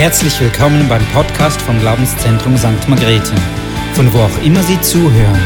[0.00, 2.88] Herzlich willkommen beim Podcast vom Glaubenszentrum St.
[2.88, 3.34] Margrethe,
[3.92, 5.38] von wo auch immer Sie zuhören.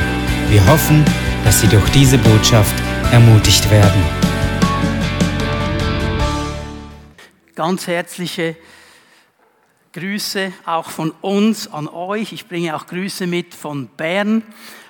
[0.49, 1.05] Wir hoffen,
[1.43, 2.73] dass Sie durch diese Botschaft
[3.11, 4.01] ermutigt werden.
[7.57, 8.55] Ganz herzliche
[9.93, 12.33] Grüße auch von uns an euch.
[12.33, 14.45] Ich bringe auch Grüße mit von Bern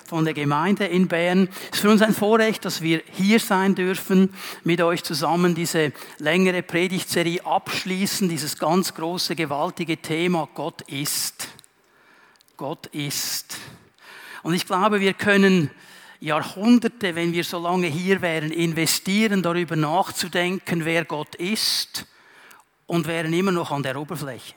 [0.05, 1.49] von der Gemeinde in Bern.
[1.71, 4.33] Es ist für uns ein Vorrecht, dass wir hier sein dürfen,
[4.63, 11.47] mit euch zusammen diese längere Predigtserie abschließen, dieses ganz große, gewaltige Thema Gott ist.
[12.57, 13.57] Gott ist.
[14.43, 15.71] Und ich glaube, wir können
[16.19, 22.05] Jahrhunderte, wenn wir so lange hier wären, investieren, darüber nachzudenken, wer Gott ist
[22.85, 24.53] und wären immer noch an der Oberfläche.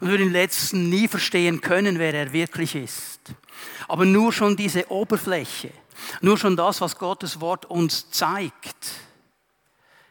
[0.00, 3.20] Und würden im letzten nie verstehen können, wer er wirklich ist.
[3.88, 5.70] Aber nur schon diese Oberfläche,
[6.20, 8.92] nur schon das, was Gottes Wort uns zeigt,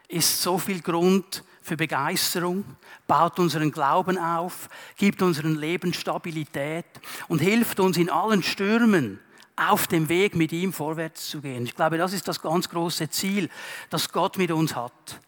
[0.08, 2.64] ist so viel Grund für Begeisterung,
[3.06, 6.86] baut unseren Glauben auf, gibt unserem Leben Stabilität
[7.28, 9.18] und hilft uns in allen Stürmen
[9.56, 11.64] auf dem Weg mit ihm vorwärts zu gehen.
[11.64, 13.48] Ich glaube, das ist das ganz große Ziel,
[13.90, 15.20] das Gott mit uns hat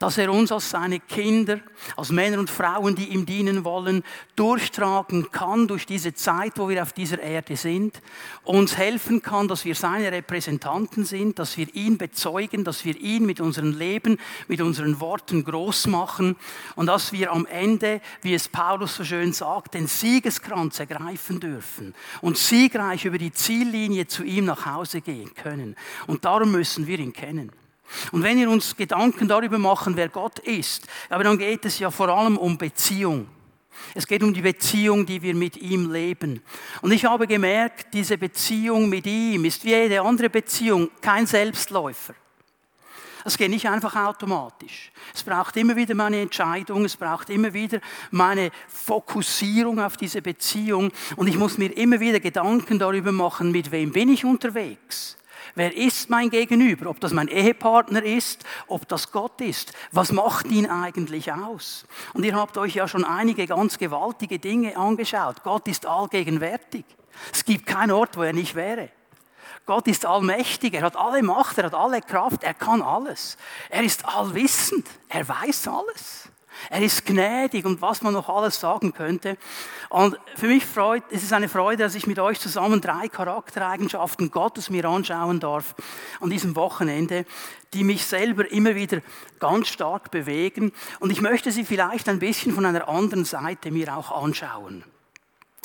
[0.00, 1.60] dass er uns als seine Kinder,
[1.94, 4.02] als Männer und Frauen, die ihm dienen wollen,
[4.34, 8.00] durchtragen kann durch diese Zeit, wo wir auf dieser Erde sind,
[8.42, 13.26] uns helfen kann, dass wir seine Repräsentanten sind, dass wir ihn bezeugen, dass wir ihn
[13.26, 14.16] mit unserem Leben,
[14.48, 16.36] mit unseren Worten groß machen
[16.76, 21.94] und dass wir am Ende, wie es Paulus so schön sagt, den Siegeskranz ergreifen dürfen
[22.22, 25.76] und siegreich über die Ziellinie zu ihm nach Hause gehen können.
[26.06, 27.52] Und darum müssen wir ihn kennen.
[28.12, 31.90] Und wenn wir uns Gedanken darüber machen, wer Gott ist, aber dann geht es ja
[31.90, 33.28] vor allem um Beziehung.
[33.94, 36.42] Es geht um die Beziehung, die wir mit ihm leben.
[36.82, 42.14] Und ich habe gemerkt, diese Beziehung mit ihm ist wie jede andere Beziehung kein Selbstläufer.
[43.24, 44.92] Es geht nicht einfach automatisch.
[45.14, 47.80] Es braucht immer wieder meine Entscheidung, es braucht immer wieder
[48.10, 53.70] meine Fokussierung auf diese Beziehung und ich muss mir immer wieder Gedanken darüber machen, mit
[53.70, 55.18] wem bin ich unterwegs.
[55.54, 56.90] Wer ist mein Gegenüber?
[56.90, 59.72] Ob das mein Ehepartner ist, ob das Gott ist.
[59.92, 61.84] Was macht ihn eigentlich aus?
[62.14, 65.42] Und ihr habt euch ja schon einige ganz gewaltige Dinge angeschaut.
[65.42, 66.84] Gott ist allgegenwärtig.
[67.32, 68.90] Es gibt keinen Ort, wo er nicht wäre.
[69.66, 73.36] Gott ist allmächtig, er hat alle Macht, er hat alle Kraft, er kann alles.
[73.68, 76.29] Er ist allwissend, er weiß alles.
[76.68, 79.36] Er ist gnädig und was man noch alles sagen könnte.
[79.88, 84.30] Und für mich freut, es ist eine Freude, dass ich mit euch zusammen drei Charaktereigenschaften
[84.30, 85.74] Gottes mir anschauen darf
[86.20, 87.24] an diesem Wochenende,
[87.72, 89.00] die mich selber immer wieder
[89.38, 90.72] ganz stark bewegen.
[90.98, 94.84] Und ich möchte sie vielleicht ein bisschen von einer anderen Seite mir auch anschauen.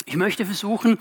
[0.08, 0.98] Ich möchte versuchen,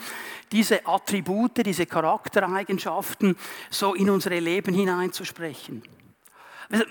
[0.51, 3.37] diese Attribute, diese Charaktereigenschaften
[3.69, 5.83] so in unsere Leben hineinzusprechen.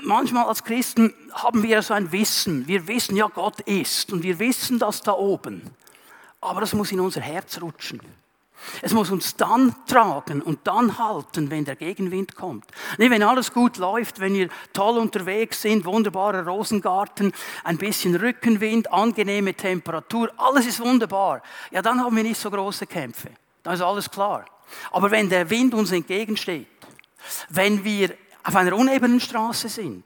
[0.03, 2.67] Manchmal als Christen haben wir so ein Wissen.
[2.67, 5.63] Wir wissen, ja, Gott ist und wir wissen das da oben.
[6.41, 8.01] Aber das muss in unser Herz rutschen.
[8.83, 12.65] Es muss uns dann tragen und dann halten, wenn der Gegenwind kommt.
[12.99, 17.33] Nee, wenn alles gut läuft, wenn wir toll unterwegs sind, wunderbarer Rosengarten,
[17.65, 21.43] ein bisschen Rückenwind, angenehme Temperatur, alles ist wunderbar.
[21.71, 23.31] Ja, dann haben wir nicht so große Kämpfe.
[23.63, 24.45] Da ist alles klar.
[24.93, 26.69] Aber wenn der Wind uns entgegensteht,
[27.51, 30.05] wenn wir auf einer unebenen Straße sind,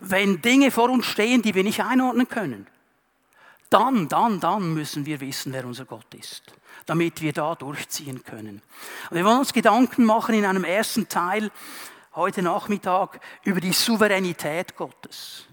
[0.00, 2.66] wenn Dinge vor uns stehen, die wir nicht einordnen können,
[3.70, 6.42] dann, dann, dann müssen wir wissen, wer unser Gott ist,
[6.86, 8.62] damit wir da durchziehen können.
[9.10, 11.50] Und wir wollen uns Gedanken machen in einem ersten Teil
[12.14, 15.44] heute Nachmittag über die Souveränität Gottes.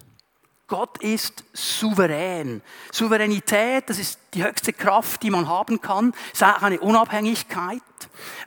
[0.68, 2.62] Gott ist souverän.
[2.92, 7.82] Souveränität, das ist die höchste Kraft, die man haben kann, ist auch eine Unabhängigkeit.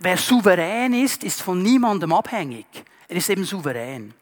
[0.00, 2.66] Wer souverän ist, ist von niemandem abhängig.
[3.09, 4.13] Er ist eben souverän.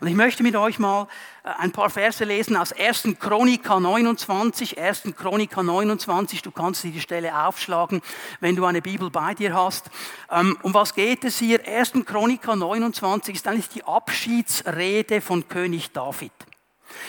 [0.00, 1.08] Und ich möchte mit euch mal
[1.44, 3.08] äh, ein paar Verse lesen aus 1.
[3.18, 4.78] Chronika 29.
[4.78, 5.02] 1.
[5.16, 8.02] Chronika 29, du kannst dir die Stelle aufschlagen,
[8.40, 9.90] wenn du eine Bibel bei dir hast.
[10.30, 11.66] Ähm, um was geht es hier?
[11.66, 11.92] 1.
[12.04, 16.32] Chronika 29 ist eigentlich die Abschiedsrede von König David.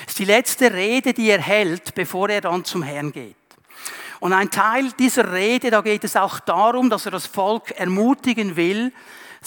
[0.05, 3.35] Es ist die letzte Rede, die er hält, bevor er dann zum Herrn geht.
[4.21, 8.55] Und ein Teil dieser Rede, da geht es auch darum, dass er das Volk ermutigen
[8.55, 8.93] will,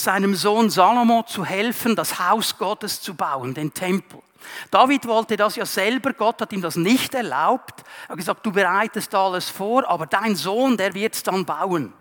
[0.01, 4.21] seinem Sohn Salomo zu helfen, das Haus Gottes zu bauen, den Tempel.
[4.71, 7.85] David wollte das ja selber, Gott hat ihm das nicht erlaubt.
[8.07, 11.93] Er hat gesagt, du bereitest alles vor, aber dein Sohn, der wird es dann bauen.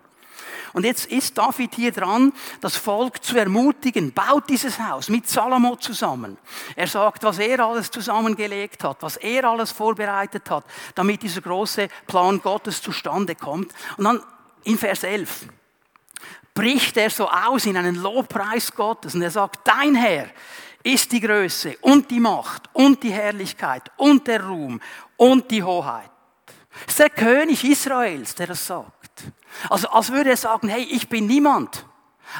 [0.74, 5.76] Und jetzt ist David hier dran, das Volk zu ermutigen, baut dieses Haus mit Salomo
[5.78, 6.38] zusammen.
[6.76, 11.88] Er sagt, was er alles zusammengelegt hat, was er alles vorbereitet hat, damit dieser große
[12.06, 13.74] Plan Gottes zustande kommt.
[13.98, 14.22] Und dann
[14.66, 15.48] in Vers 11
[16.58, 20.26] bricht er so aus in einen Lobpreis Gottes und er sagt, dein Herr
[20.82, 24.82] ist die Größe und die Macht und die Herrlichkeit und der Ruhm
[25.18, 26.10] und die Hoheit.
[26.88, 29.24] Es ist der König Israels, der das sagt.
[29.70, 31.86] Also als würde er sagen, hey, ich bin niemand.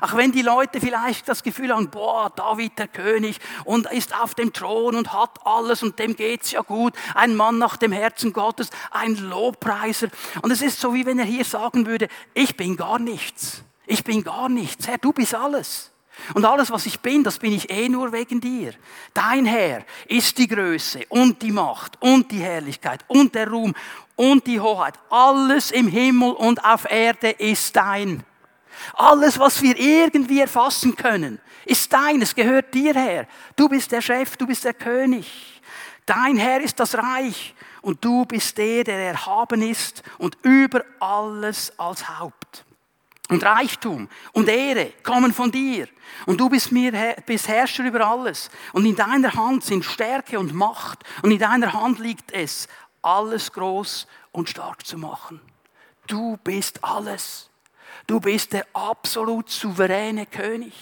[0.02, 4.34] Auch wenn die Leute vielleicht das Gefühl haben, boah, David der König und ist auf
[4.34, 8.34] dem Thron und hat alles und dem geht's ja gut, ein Mann nach dem Herzen
[8.34, 10.08] Gottes, ein Lobpreiser.
[10.42, 13.64] Und es ist so, wie wenn er hier sagen würde, ich bin gar nichts.
[13.88, 14.88] Ich bin gar nichts.
[14.88, 15.92] Herr, du bist alles.
[16.34, 18.74] Und alles, was ich bin, das bin ich eh nur wegen dir.
[19.14, 23.74] Dein Herr ist die Größe und die Macht und die Herrlichkeit und der Ruhm
[24.16, 24.96] und die Hoheit.
[25.10, 28.24] Alles im Himmel und auf Erde ist dein.
[28.94, 33.28] Alles, was wir irgendwie erfassen können, ist dein, es gehört dir her.
[33.56, 35.62] Du bist der Chef, du bist der König.
[36.06, 41.72] Dein Herr ist das Reich und du bist der, der erhaben ist und über alles
[41.78, 42.47] als Haupt.
[43.30, 45.88] Und Reichtum und Ehre kommen von dir.
[46.26, 48.50] Und du bist, mir, bist Herrscher über alles.
[48.72, 51.04] Und in deiner Hand sind Stärke und Macht.
[51.22, 52.68] Und in deiner Hand liegt es,
[53.02, 55.42] alles groß und stark zu machen.
[56.08, 57.50] Du bist alles.
[58.06, 60.74] Du bist der absolut souveräne König.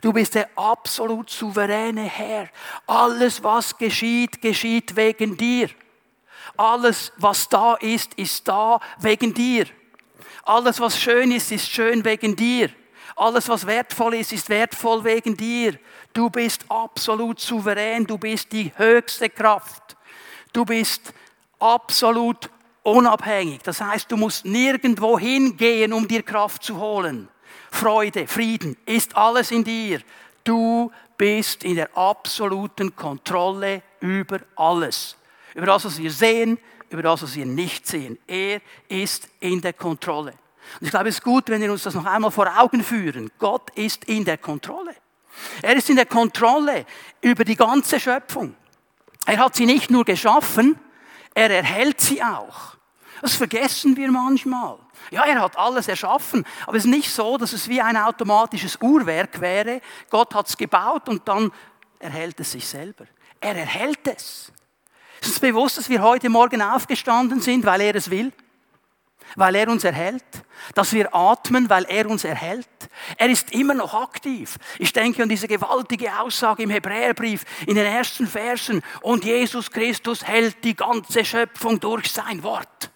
[0.00, 2.48] Du bist der absolut souveräne Herr.
[2.86, 5.68] Alles, was geschieht, geschieht wegen dir.
[6.56, 9.66] Alles, was da ist, ist da wegen dir.
[10.44, 12.70] Alles, was schön ist, ist schön wegen dir.
[13.16, 15.78] Alles, was wertvoll ist, ist wertvoll wegen dir.
[16.12, 18.06] Du bist absolut souverän.
[18.06, 19.96] Du bist die höchste Kraft.
[20.52, 21.12] Du bist
[21.58, 22.50] absolut
[22.82, 23.62] unabhängig.
[23.62, 27.28] Das heißt, du musst nirgendwo hingehen, um dir Kraft zu holen.
[27.70, 30.00] Freude, Frieden ist alles in dir.
[30.44, 35.16] Du bist in der absoluten Kontrolle über alles.
[35.54, 36.58] Über das, was wir sehen,
[36.90, 38.18] über das, was wir nicht sehen.
[38.26, 40.32] Er ist in der Kontrolle.
[40.80, 43.30] Und ich glaube, es ist gut, wenn wir uns das noch einmal vor Augen führen.
[43.38, 44.94] Gott ist in der Kontrolle.
[45.62, 46.84] Er ist in der Kontrolle
[47.20, 48.54] über die ganze Schöpfung.
[49.26, 50.78] Er hat sie nicht nur geschaffen,
[51.34, 52.76] er erhält sie auch.
[53.22, 54.78] Das vergessen wir manchmal.
[55.10, 58.78] Ja, er hat alles erschaffen, aber es ist nicht so, dass es wie ein automatisches
[58.80, 59.80] Uhrwerk wäre.
[60.08, 61.52] Gott hat es gebaut und dann
[61.98, 63.06] erhält es sich selber.
[63.40, 64.52] Er erhält es.
[65.20, 68.32] Ist uns bewusst, dass wir heute Morgen aufgestanden sind, weil er es will?
[69.36, 70.24] Weil er uns erhält?
[70.74, 72.68] Dass wir atmen, weil er uns erhält?
[73.16, 74.56] Er ist immer noch aktiv.
[74.78, 78.82] Ich denke an diese gewaltige Aussage im Hebräerbrief in den ersten Versen.
[79.02, 82.90] Und Jesus Christus hält die ganze Schöpfung durch sein Wort.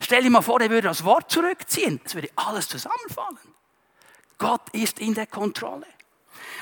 [0.00, 2.00] Stell dir mal vor, er würde das Wort zurückziehen.
[2.04, 3.38] Es würde alles zusammenfallen.
[4.38, 5.86] Gott ist in der Kontrolle.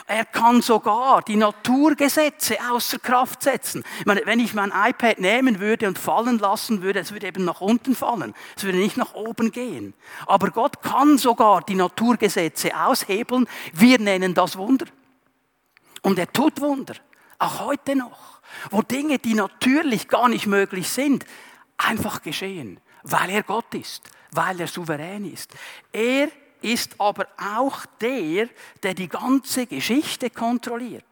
[0.06, 3.82] Er kann sogar die Naturgesetze außer Kraft setzen.
[4.00, 7.46] Ich meine, wenn ich mein iPad nehmen würde und fallen lassen würde, es würde eben
[7.46, 8.34] nach unten fallen.
[8.54, 9.94] Es würde nicht nach oben gehen.
[10.26, 13.46] Aber Gott kann sogar die Naturgesetze aushebeln.
[13.72, 14.84] Wir nennen das Wunder.
[16.02, 16.94] Und er tut Wunder.
[17.38, 18.42] Auch heute noch.
[18.70, 21.24] Wo Dinge, die natürlich gar nicht möglich sind,
[21.78, 22.78] einfach geschehen.
[23.04, 24.02] Weil er Gott ist.
[24.32, 25.54] Weil er souverän ist.
[25.92, 26.28] Er
[26.64, 28.48] ist aber auch der,
[28.82, 31.04] der die ganze Geschichte kontrolliert.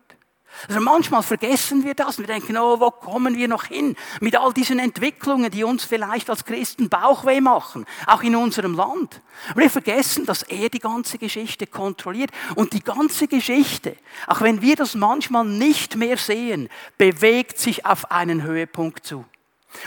[0.68, 4.36] Also manchmal vergessen wir das und wir denken, oh, wo kommen wir noch hin mit
[4.36, 9.22] all diesen Entwicklungen, die uns vielleicht als Christen Bauchweh machen, auch in unserem Land.
[9.54, 13.96] wir vergessen, dass er die ganze Geschichte kontrolliert und die ganze Geschichte,
[14.26, 16.68] auch wenn wir das manchmal nicht mehr sehen,
[16.98, 19.24] bewegt sich auf einen Höhepunkt zu.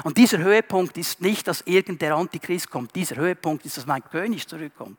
[0.04, 2.96] Und dieser Höhepunkt ist nicht, dass irgendein Antichrist kommt.
[2.96, 4.98] Dieser Höhepunkt ist, dass mein König zurückkommt.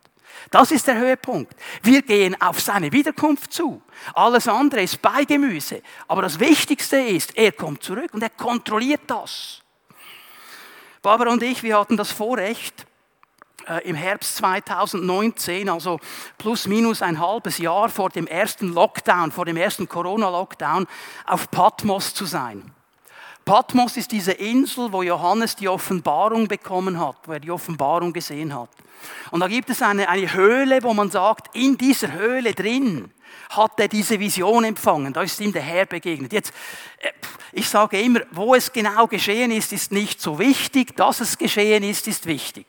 [0.51, 1.55] Das ist der Höhepunkt.
[1.83, 3.83] Wir gehen auf seine Wiederkunft zu.
[4.15, 5.83] Alles andere ist Beigemüse.
[6.09, 9.63] Aber das Wichtigste ist, er kommt zurück und er kontrolliert das.
[11.03, 12.87] Barbara und ich, wir hatten das Vorrecht,
[13.69, 15.99] äh, im Herbst 2019, also
[16.39, 20.87] plus minus ein halbes Jahr vor dem ersten Lockdown, vor dem ersten Corona-Lockdown,
[21.27, 22.76] auf Patmos zu sein.
[23.47, 28.53] Patmos ist diese Insel, wo Johannes die Offenbarung bekommen hat, wo er die Offenbarung gesehen
[28.53, 28.69] hat.
[29.31, 33.09] Und da gibt es eine, eine Höhle, wo man sagt, in dieser Höhle drin
[33.51, 35.13] hat er diese Vision empfangen.
[35.13, 36.33] Da ist ihm der Herr begegnet.
[36.33, 36.53] Jetzt,
[36.99, 37.13] äh,
[37.53, 40.97] ich sage immer, wo es genau geschehen ist, ist nicht so wichtig.
[40.97, 42.67] Dass es geschehen ist, ist wichtig.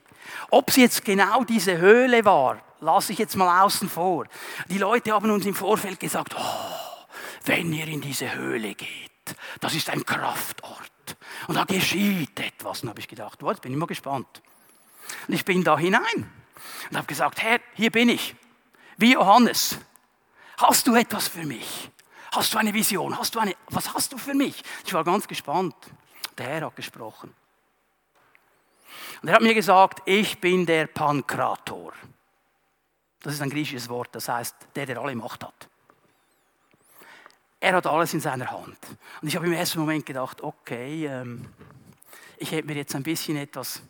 [0.51, 4.27] Ob es jetzt genau diese Höhle war, lasse ich jetzt mal außen vor.
[4.69, 7.07] Die Leute haben uns im Vorfeld gesagt, oh,
[7.45, 9.06] wenn ihr in diese Höhle geht,
[9.59, 11.17] das ist ein Kraftort.
[11.47, 12.83] Und da geschieht etwas.
[12.83, 14.41] Und habe ich gedacht, jetzt bin ich mal gespannt.
[15.27, 16.31] Und ich bin da hinein
[16.89, 18.35] und habe gesagt, Herr, hier bin ich.
[18.97, 19.77] Wie Johannes.
[20.57, 21.89] Hast du etwas für mich?
[22.31, 23.17] Hast du eine Vision?
[23.17, 24.61] Hast du eine, was hast du für mich?
[24.85, 25.75] Ich war ganz gespannt.
[26.37, 27.33] Der Herr hat gesprochen.
[29.21, 31.93] Und er hat mir gesagt, ich bin der Pankrator.
[33.21, 35.67] Das ist ein griechisches Wort, das heißt, der, der alle Macht hat.
[37.59, 38.77] Er hat alles in seiner Hand.
[39.21, 41.47] Und ich habe im ersten Moment gedacht, okay, ähm,
[42.37, 43.81] ich hätte mir jetzt ein bisschen etwas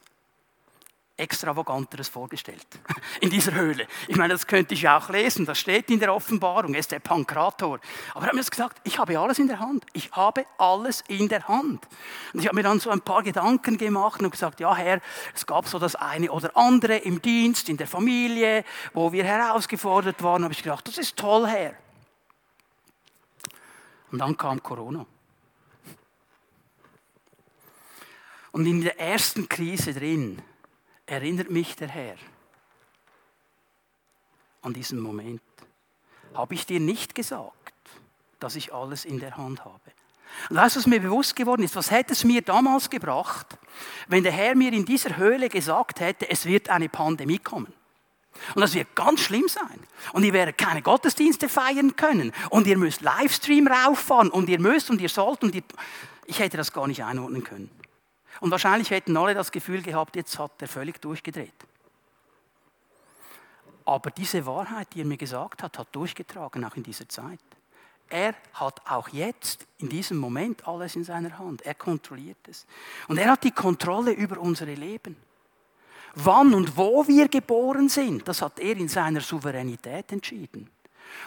[1.18, 2.68] Extravaganteres vorgestellt.
[3.22, 3.88] In dieser Höhle.
[4.08, 5.48] Ich meine, das könnte ich auch lesen.
[5.48, 6.76] Das steht in der Offenbarung.
[6.76, 7.80] Er ist der Pankrator.
[8.14, 9.84] Aber er hat mir gesagt, ich habe alles in der Hand.
[9.94, 11.88] Ich habe alles in der Hand.
[12.34, 15.02] Und ich habe mir dann so ein paar Gedanken gemacht und gesagt, ja Herr,
[15.34, 20.22] es gab so das eine oder andere im Dienst, in der Familie, wo wir herausgefordert
[20.22, 20.44] waren.
[20.44, 21.74] Da habe ich gedacht, das ist toll, Herr.
[24.12, 25.06] Und dann kam Corona.
[28.52, 30.42] Und in der ersten Krise drin
[31.06, 32.18] erinnert mich der Herr
[34.62, 35.42] an diesen Moment.
[36.34, 37.74] Habe ich dir nicht gesagt,
[38.40, 39.92] dass ich alles in der Hand habe?
[40.50, 41.76] Und weißt du, was mir bewusst geworden ist?
[41.76, 43.58] Was hätte es mir damals gebracht,
[44.08, 47.74] wenn der Herr mir in dieser Höhle gesagt hätte, es wird eine Pandemie kommen?
[48.56, 49.79] Und das wird ganz schlimm sein.
[50.13, 52.34] Und ihr werdet keine Gottesdienste feiern können.
[52.50, 54.29] Und ihr müsst Livestream rauffahren.
[54.29, 55.63] Und ihr müsst und ihr sollt und ihr...
[56.25, 57.70] Ich hätte das gar nicht einordnen können.
[58.39, 61.53] Und wahrscheinlich hätten alle das Gefühl gehabt, jetzt hat er völlig durchgedreht.
[63.86, 67.39] Aber diese Wahrheit, die er mir gesagt hat, hat durchgetragen, auch in dieser Zeit.
[68.10, 71.62] Er hat auch jetzt, in diesem Moment, alles in seiner Hand.
[71.63, 72.65] Er kontrolliert es.
[73.08, 75.15] Und er hat die Kontrolle über unsere Leben.
[76.20, 80.70] Wann und wo wir geboren sind, das hat er in seiner Souveränität entschieden.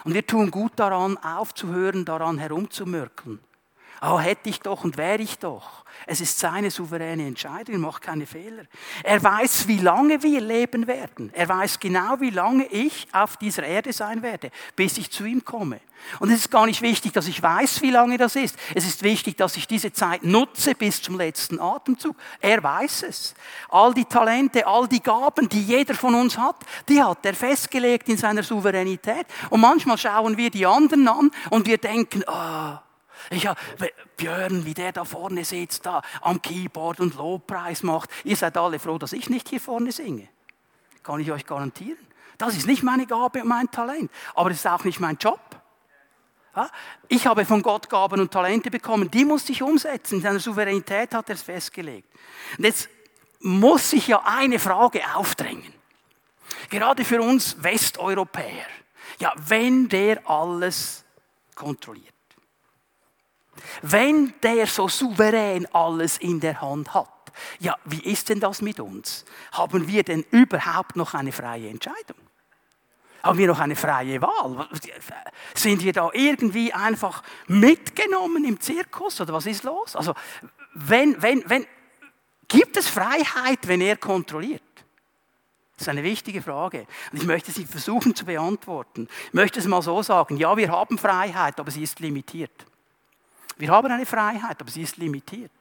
[0.03, 3.39] Und wir tun gut daran, aufzuhören, daran herumzumörkeln
[4.01, 5.85] oh, hätte ich doch und wäre ich doch.
[6.07, 8.63] Es ist seine souveräne Entscheidung, er macht keine Fehler.
[9.03, 11.31] Er weiß, wie lange wir leben werden.
[11.33, 15.45] Er weiß genau, wie lange ich auf dieser Erde sein werde, bis ich zu ihm
[15.45, 15.79] komme.
[16.19, 18.57] Und es ist gar nicht wichtig, dass ich weiß, wie lange das ist.
[18.73, 22.15] Es ist wichtig, dass ich diese Zeit nutze bis zum letzten Atemzug.
[22.39, 23.35] Er weiß es.
[23.69, 26.55] All die Talente, all die Gaben, die jeder von uns hat,
[26.89, 29.27] die hat er festgelegt in seiner Souveränität.
[29.51, 32.90] Und manchmal schauen wir die anderen an und wir denken, ah, oh,
[33.29, 33.59] ich habe
[34.17, 38.09] Björn, wie der da vorne sitzt, da am Keyboard und Lobpreis macht.
[38.23, 40.27] Ihr seid alle froh, dass ich nicht hier vorne singe.
[41.03, 41.99] Kann ich euch garantieren.
[42.37, 44.11] Das ist nicht meine Gabe und mein Talent.
[44.33, 45.39] Aber es ist auch nicht mein Job.
[47.07, 50.15] Ich habe von Gott Gaben und Talente bekommen, die muss ich umsetzen.
[50.15, 52.09] In seiner Souveränität hat er es festgelegt.
[52.57, 52.89] Und jetzt
[53.39, 55.73] muss sich ja eine Frage aufdrängen.
[56.69, 58.65] Gerade für uns Westeuropäer.
[59.19, 61.05] Ja, wenn der alles
[61.55, 62.13] kontrolliert.
[63.81, 67.07] Wenn der so souverän alles in der Hand hat,
[67.59, 69.25] ja, wie ist denn das mit uns?
[69.53, 72.17] Haben wir denn überhaupt noch eine freie Entscheidung?
[73.23, 74.67] Haben wir noch eine freie Wahl?
[75.53, 79.95] Sind wir da irgendwie einfach mitgenommen im Zirkus oder was ist los?
[79.95, 80.13] Also,
[80.73, 81.67] wenn, wenn, wenn,
[82.47, 84.63] gibt es Freiheit, wenn er kontrolliert?
[85.73, 86.85] Das ist eine wichtige Frage.
[87.11, 89.07] Und ich möchte sie versuchen zu beantworten.
[89.27, 90.37] Ich möchte es mal so sagen.
[90.37, 92.51] Ja, wir haben Freiheit, aber sie ist limitiert.
[93.61, 95.51] Wir haben eine Freiheit, aber sie ist limitiert.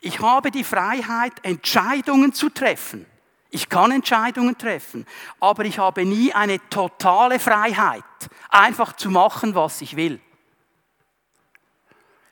[0.00, 3.06] Ich habe die Freiheit, Entscheidungen zu treffen.
[3.50, 5.06] Ich kann Entscheidungen treffen,
[5.38, 8.02] aber ich habe nie eine totale Freiheit,
[8.48, 10.20] einfach zu machen, was ich will.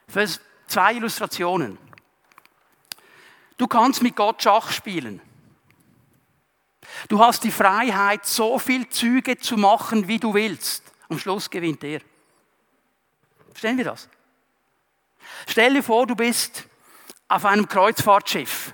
[0.09, 0.27] Für
[0.67, 1.79] zwei Illustrationen.
[3.59, 5.21] Du kannst mit Gott Schach spielen.
[7.09, 10.83] Du hast die Freiheit, so viel Züge zu machen, wie du willst.
[11.09, 12.01] Am Schluss gewinnt er.
[13.53, 14.09] Verstehen wir das?
[15.49, 16.65] Stell dir vor, du bist
[17.29, 18.73] auf einem Kreuzfahrtschiff.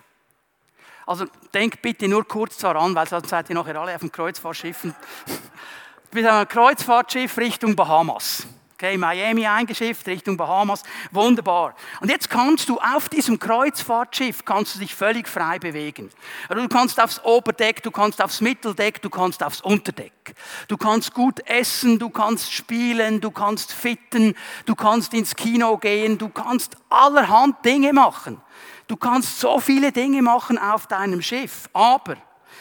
[1.07, 4.95] Also denk bitte nur kurz daran, weil sonst seid ihr nachher alle auf dem Kreuzfahrtschiffen.
[5.26, 8.47] Du bist auf einem Kreuzfahrtschiff Richtung Bahamas.
[8.78, 10.83] Okay, Miami eingeschifft, Richtung Bahamas.
[11.11, 11.75] Wunderbar.
[12.02, 16.11] Und jetzt kannst du auf diesem Kreuzfahrtschiff, kannst du dich völlig frei bewegen.
[16.50, 20.35] Also du kannst aufs Oberdeck, du kannst aufs Mitteldeck, du kannst aufs Unterdeck.
[20.68, 24.35] Du kannst gut essen, du kannst spielen, du kannst fitten,
[24.66, 28.42] du kannst ins Kino gehen, du kannst allerhand Dinge machen.
[28.88, 31.71] Du kannst so viele Dinge machen auf deinem Schiff.
[31.73, 32.18] Aber,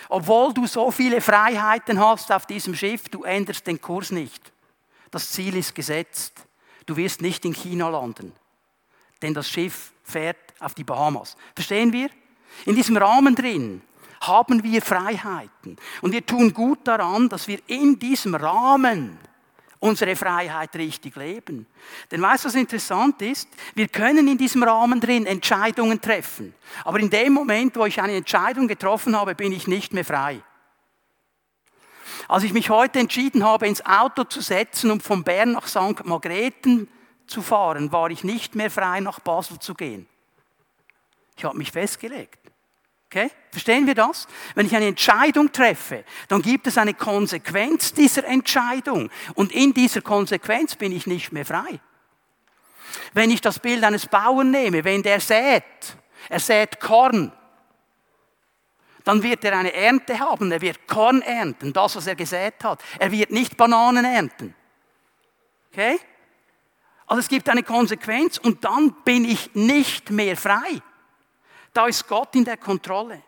[0.08, 4.55] obwohl du so viele Freiheiten hast auf diesem Schiff, du änderst den Kurs nicht.
[5.16, 6.46] Das Ziel ist gesetzt.
[6.86, 8.34] Du wirst nicht in China landen,
[9.22, 11.38] denn das Schiff fährt auf die Bahamas.
[11.56, 12.10] Verstehen wir?
[12.66, 13.82] In diesem Rahmen drin
[14.20, 15.78] haben wir Freiheiten.
[16.02, 19.18] Und wir tun gut daran, dass wir in diesem Rahmen
[19.80, 21.66] unsere Freiheit richtig leben.
[22.12, 23.48] Denn weißt du, was interessant ist?
[23.74, 26.54] Wir können in diesem Rahmen drin Entscheidungen treffen.
[26.84, 30.44] Aber in dem Moment, wo ich eine Entscheidung getroffen habe, bin ich nicht mehr frei.
[32.28, 36.06] Als ich mich heute entschieden habe, ins Auto zu setzen, um von Bern nach St.
[36.06, 36.88] Margrethen
[37.28, 40.08] zu fahren, war ich nicht mehr frei, nach Basel zu gehen.
[41.38, 42.40] Ich habe mich festgelegt.
[43.08, 43.30] Okay?
[43.52, 44.28] Verstehen wir das?
[44.56, 49.10] Wenn ich eine Entscheidung treffe, dann gibt es eine Konsequenz dieser Entscheidung.
[49.36, 51.80] Und in dieser Konsequenz bin ich nicht mehr frei.
[53.14, 55.64] Wenn ich das Bild eines Bauern nehme, wenn der sät,
[56.30, 57.32] er sät Korn,
[59.06, 60.52] dann wird er eine Ernte haben.
[60.52, 62.84] Er wird Korn ernten, das, was er gesät hat.
[63.00, 64.54] Er wird nicht Bananen ernten.
[65.72, 66.00] Okay?
[67.06, 70.82] Also es gibt eine Konsequenz und dann bin ich nicht mehr frei.
[71.72, 73.22] Da ist Gott in der Kontrolle.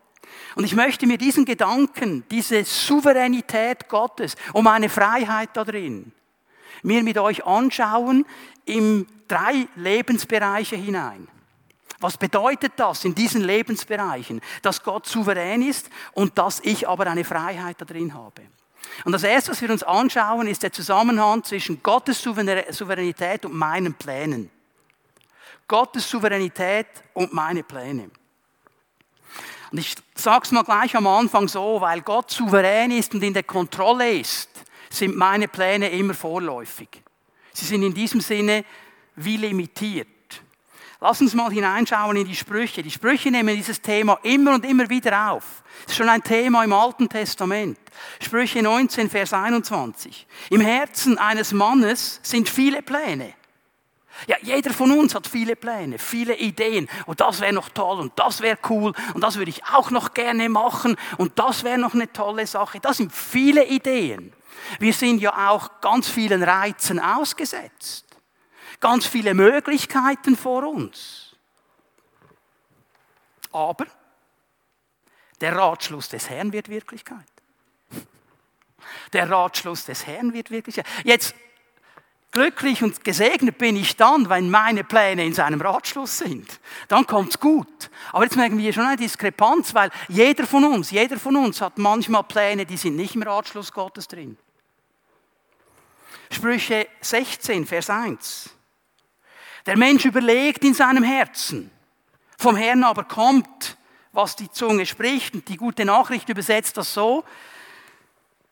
[0.55, 6.11] Und ich möchte mir diesen Gedanken, diese Souveränität Gottes und meine Freiheit da drin,
[6.81, 8.25] mir mit euch anschauen
[8.65, 11.27] in drei Lebensbereiche hinein.
[11.99, 14.41] Was bedeutet das in diesen Lebensbereichen?
[14.61, 18.43] Dass Gott souverän ist und dass ich aber eine Freiheit da drin habe.
[19.03, 23.93] Und das Erste, was wir uns anschauen, ist der Zusammenhang zwischen Gottes Souveränität und meinen
[23.93, 24.49] Plänen.
[25.67, 28.09] Gottes Souveränität und meine Pläne.
[29.71, 33.33] Und ich sage es mal gleich am Anfang so, weil Gott souverän ist und in
[33.33, 34.49] der Kontrolle ist,
[34.89, 37.03] sind meine Pläne immer vorläufig.
[37.51, 38.63] Sie sind in diesem Sinne
[39.15, 40.07] wie limitiert.
[40.99, 42.81] Lass uns mal hineinschauen in die Sprüche.
[42.81, 45.63] Die Sprüche nehmen dieses Thema immer und immer wieder auf.
[45.83, 47.77] Das ist schon ein Thema im Alten Testament.
[48.19, 50.25] Sprüche 19, Vers 21.
[50.49, 53.33] Im Herzen eines Mannes sind viele Pläne.
[54.25, 56.89] Ja, jeder von uns hat viele Pläne, viele Ideen.
[57.05, 60.15] Und das wäre noch toll und das wäre cool und das würde ich auch noch
[60.15, 62.79] gerne machen und das wäre noch eine tolle Sache.
[62.79, 64.33] Das sind viele Ideen.
[64.79, 68.06] Wir sind ja auch ganz vielen Reizen ausgesetzt
[68.79, 71.35] ganz viele Möglichkeiten vor uns.
[73.51, 73.85] Aber
[75.41, 77.25] der Ratschluss des Herrn wird Wirklichkeit.
[79.13, 80.85] Der Ratschluss des Herrn wird Wirklichkeit.
[81.03, 81.35] Jetzt
[82.31, 86.59] glücklich und gesegnet bin ich dann, wenn meine Pläne in seinem Ratschluss sind.
[86.87, 87.89] Dann kommt's gut.
[88.11, 91.77] Aber jetzt merken wir schon eine Diskrepanz, weil jeder von uns, jeder von uns hat
[91.77, 94.37] manchmal Pläne, die sind nicht im Ratschluss Gottes drin.
[96.29, 98.56] Sprüche 16, Vers 1.
[99.67, 101.69] Der Mensch überlegt in seinem Herzen.
[102.37, 103.77] Vom Herrn aber kommt,
[104.13, 105.35] was die Zunge spricht.
[105.35, 107.23] Und die gute Nachricht übersetzt das so.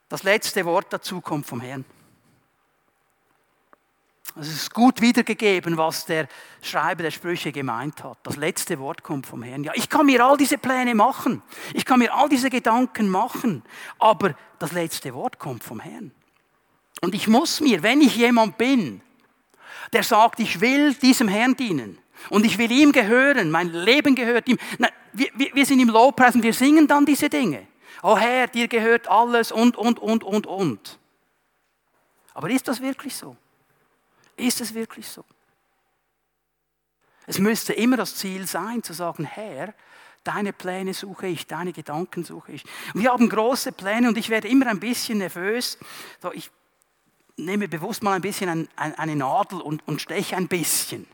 [0.09, 1.85] Das letzte Wort dazu kommt vom Herrn.
[4.37, 6.27] Es ist gut wiedergegeben, was der
[6.61, 8.17] Schreiber der Sprüche gemeint hat.
[8.23, 9.63] Das letzte Wort kommt vom Herrn.
[9.63, 11.41] Ja, ich kann mir all diese Pläne machen.
[11.73, 13.63] Ich kann mir all diese Gedanken machen.
[13.97, 16.11] Aber das letzte Wort kommt vom Herrn.
[16.99, 19.01] Und ich muss mir, wenn ich jemand bin,
[19.93, 21.97] der sagt, ich will diesem Herrn dienen
[22.29, 24.57] und ich will ihm gehören, mein Leben gehört ihm.
[24.77, 27.67] Na, wir, wir sind im Lobpreis und wir singen dann diese Dinge.
[28.03, 30.99] Oh Herr, dir gehört alles und, und, und, und, und.
[32.33, 33.35] Aber ist das wirklich so?
[34.35, 35.23] Ist es wirklich so?
[37.25, 39.73] Es müsste immer das Ziel sein, zu sagen, Herr,
[40.23, 42.63] deine Pläne suche ich, deine Gedanken suche ich.
[42.93, 45.77] Und wir haben große Pläne und ich werde immer ein bisschen nervös.
[46.21, 46.51] So, ich
[47.37, 51.07] nehme bewusst mal ein bisschen ein, ein, eine Nadel und, und steche ein bisschen.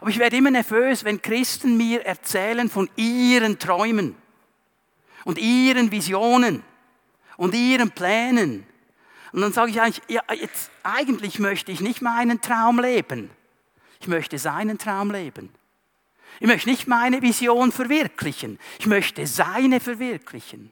[0.00, 4.14] Aber ich werde immer nervös, wenn Christen mir erzählen von ihren Träumen
[5.24, 6.62] und ihren Visionen
[7.36, 8.66] und ihren Plänen.
[9.32, 13.30] Und dann sage ich eigentlich, ja, jetzt, eigentlich möchte ich nicht meinen Traum leben.
[14.00, 15.50] Ich möchte seinen Traum leben.
[16.40, 18.58] Ich möchte nicht meine Vision verwirklichen.
[18.78, 20.70] Ich möchte seine verwirklichen.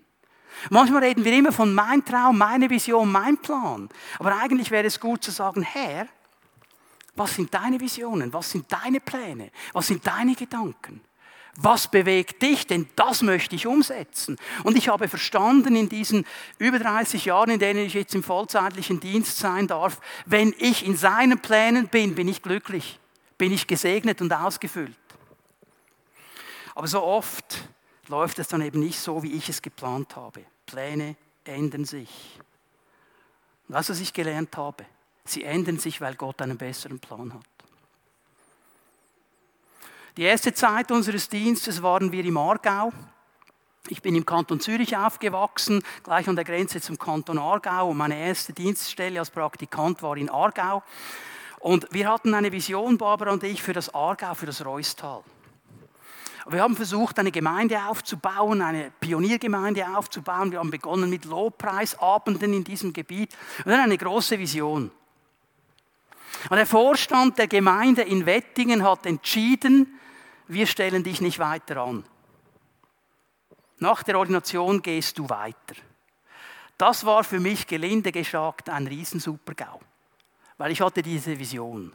[0.70, 3.88] Manchmal reden wir immer von mein Traum, meine Vision, mein Plan.
[4.18, 6.08] Aber eigentlich wäre es gut zu sagen, Herr,
[7.14, 8.32] was sind deine Visionen?
[8.32, 9.50] Was sind deine Pläne?
[9.72, 11.00] Was sind deine Gedanken?
[11.56, 12.66] Was bewegt dich?
[12.66, 14.36] Denn das möchte ich umsetzen.
[14.62, 16.26] Und ich habe verstanden in diesen
[16.58, 20.96] über 30 Jahren, in denen ich jetzt im vollzeitlichen Dienst sein darf, wenn ich in
[20.96, 23.00] seinen Plänen bin, bin ich glücklich,
[23.38, 24.94] bin ich gesegnet und ausgefüllt.
[26.74, 27.66] Aber so oft
[28.08, 30.44] läuft es dann eben nicht so, wie ich es geplant habe.
[30.66, 32.38] Pläne ändern sich.
[33.68, 34.84] Und das, was ich gelernt habe,
[35.24, 37.42] sie ändern sich, weil Gott einen besseren Plan hat.
[40.16, 42.92] Die erste Zeit unseres Dienstes waren wir im Aargau.
[43.88, 47.90] Ich bin im Kanton Zürich aufgewachsen, gleich an der Grenze zum Kanton Aargau.
[47.90, 50.82] Und meine erste Dienststelle als Praktikant war in Aargau.
[51.60, 55.22] Und wir hatten eine Vision, Barbara und ich, für das Aargau, für das Reustal.
[56.48, 60.52] Wir haben versucht, eine Gemeinde aufzubauen, eine Pioniergemeinde aufzubauen.
[60.52, 63.37] Wir haben begonnen mit Lobpreisabenden in diesem Gebiet.
[63.64, 64.92] Und dann eine große Vision.
[66.48, 69.98] Und der Vorstand der Gemeinde in Wettingen hat entschieden,
[70.46, 72.04] wir stellen dich nicht weiter an.
[73.78, 75.74] Nach der Ordination gehst du weiter.
[76.78, 79.80] Das war für mich gelinde gesagt ein Riesensupergau,
[80.59, 81.92] weil ich hatte diese Vision.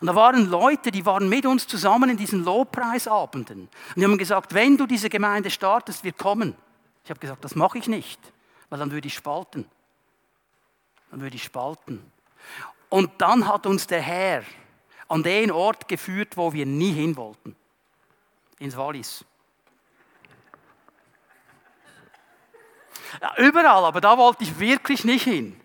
[0.00, 3.62] Und da waren Leute, die waren mit uns zusammen in diesen Lobpreisabenden.
[3.62, 6.54] Und die haben gesagt, wenn du diese Gemeinde startest, wir kommen.
[7.04, 8.20] Ich habe gesagt, das mache ich nicht,
[8.70, 9.66] weil dann würde ich spalten.
[11.10, 12.12] Dann würde ich spalten.
[12.88, 14.42] Und dann hat uns der Herr
[15.08, 17.56] an den Ort geführt, wo wir nie hin wollten.
[18.58, 19.24] Ins Wallis.
[23.22, 25.58] Ja, überall, aber da wollte ich wirklich nicht hin.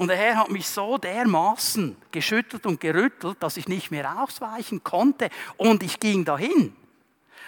[0.00, 4.82] Und der Herr hat mich so dermaßen geschüttelt und gerüttelt, dass ich nicht mehr ausweichen
[4.82, 5.28] konnte.
[5.58, 6.74] Und ich ging dahin.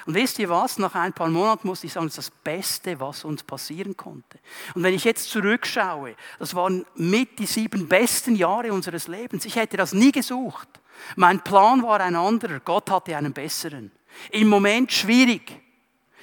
[0.05, 0.79] Und wisst ihr was?
[0.79, 4.39] Nach ein paar Monaten musste ich sagen, das ist das Beste, was uns passieren konnte.
[4.75, 9.47] Und wenn ich jetzt zurückschaue, das waren mit die sieben besten Jahre unseres Lebens.
[9.47, 10.69] Ich hätte das nie gesucht.
[11.17, 12.61] Mein Plan war ein anderer.
[12.61, 13.91] Gott hatte einen besseren.
[14.31, 15.59] Im Moment schwierig.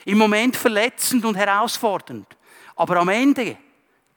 [0.05, 2.27] Im Moment verletzend und herausfordernd.
[2.75, 3.57] Aber am Ende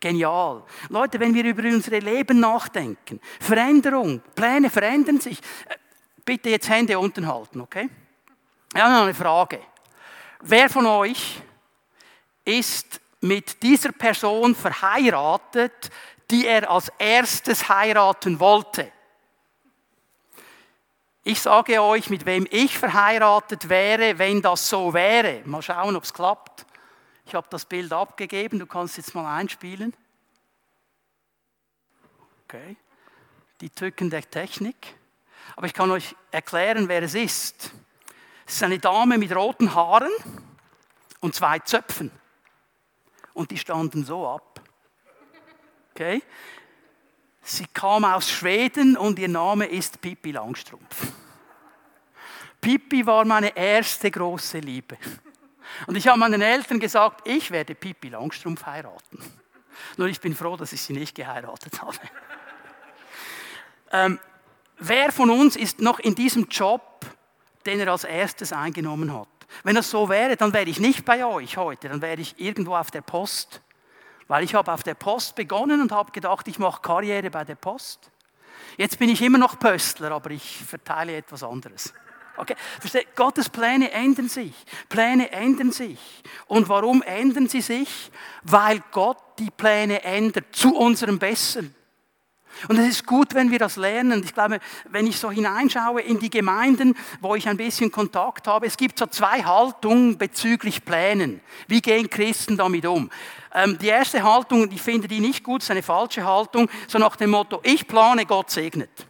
[0.02, 0.62] genial.
[0.90, 5.38] Leute, wenn wir über unsere Leben nachdenken, Veränderung, Pläne verändern sich.
[5.38, 5.76] Äh,
[6.24, 7.88] bitte jetzt Hände unten halten, okay?
[8.74, 9.60] Ja, noch eine Frage.
[10.40, 11.40] Wer von euch
[12.44, 15.90] ist mit dieser Person verheiratet,
[16.30, 18.90] die er als erstes heiraten wollte?
[21.24, 25.42] Ich sage euch, mit wem ich verheiratet wäre, wenn das so wäre.
[25.44, 26.66] Mal schauen, ob es klappt.
[27.24, 29.94] Ich habe das Bild abgegeben, du kannst jetzt mal einspielen.
[32.44, 32.76] Okay.
[33.60, 34.94] Die Tücken der Technik.
[35.56, 37.72] Aber ich kann euch erklären, wer es ist.
[38.46, 40.12] Es ist eine Dame mit roten Haaren
[41.20, 42.10] und zwei Zöpfen.
[43.32, 44.60] Und die standen so ab.
[45.92, 46.22] Okay?
[47.42, 51.12] Sie kam aus Schweden und ihr Name ist Pippi Langstrumpf.
[52.60, 54.96] Pippi war meine erste große Liebe.
[55.86, 59.18] Und ich habe meinen Eltern gesagt, ich werde Pippi Langstrumpf heiraten.
[59.96, 61.96] Nur ich bin froh, dass ich sie nicht geheiratet habe.
[63.92, 64.18] ähm,
[64.78, 66.92] wer von uns ist noch in diesem Job
[67.66, 69.28] den er als erstes eingenommen hat.
[69.64, 72.74] Wenn das so wäre, dann wäre ich nicht bei euch heute, dann wäre ich irgendwo
[72.74, 73.60] auf der Post.
[74.28, 77.54] Weil ich habe auf der Post begonnen und habe gedacht, ich mache Karriere bei der
[77.54, 78.10] Post.
[78.78, 81.92] Jetzt bin ich immer noch Pöstler, aber ich verteile etwas anderes.
[82.36, 83.14] Okay, versteht?
[83.14, 84.54] Gottes Pläne ändern sich.
[84.88, 85.98] Pläne ändern sich.
[86.46, 88.10] Und warum ändern sie sich?
[88.42, 91.74] Weil Gott die Pläne ändert zu unserem Besten.
[92.68, 94.22] Und es ist gut, wenn wir das lernen.
[94.24, 98.66] Ich glaube, wenn ich so hineinschaue in die Gemeinden, wo ich ein bisschen Kontakt habe,
[98.66, 101.40] es gibt so zwei Haltungen bezüglich Plänen.
[101.66, 103.10] Wie gehen Christen damit um?
[103.54, 107.16] Ähm, die erste Haltung, ich finde die nicht gut, ist eine falsche Haltung, so nach
[107.16, 109.06] dem Motto, ich plane, Gott segnet.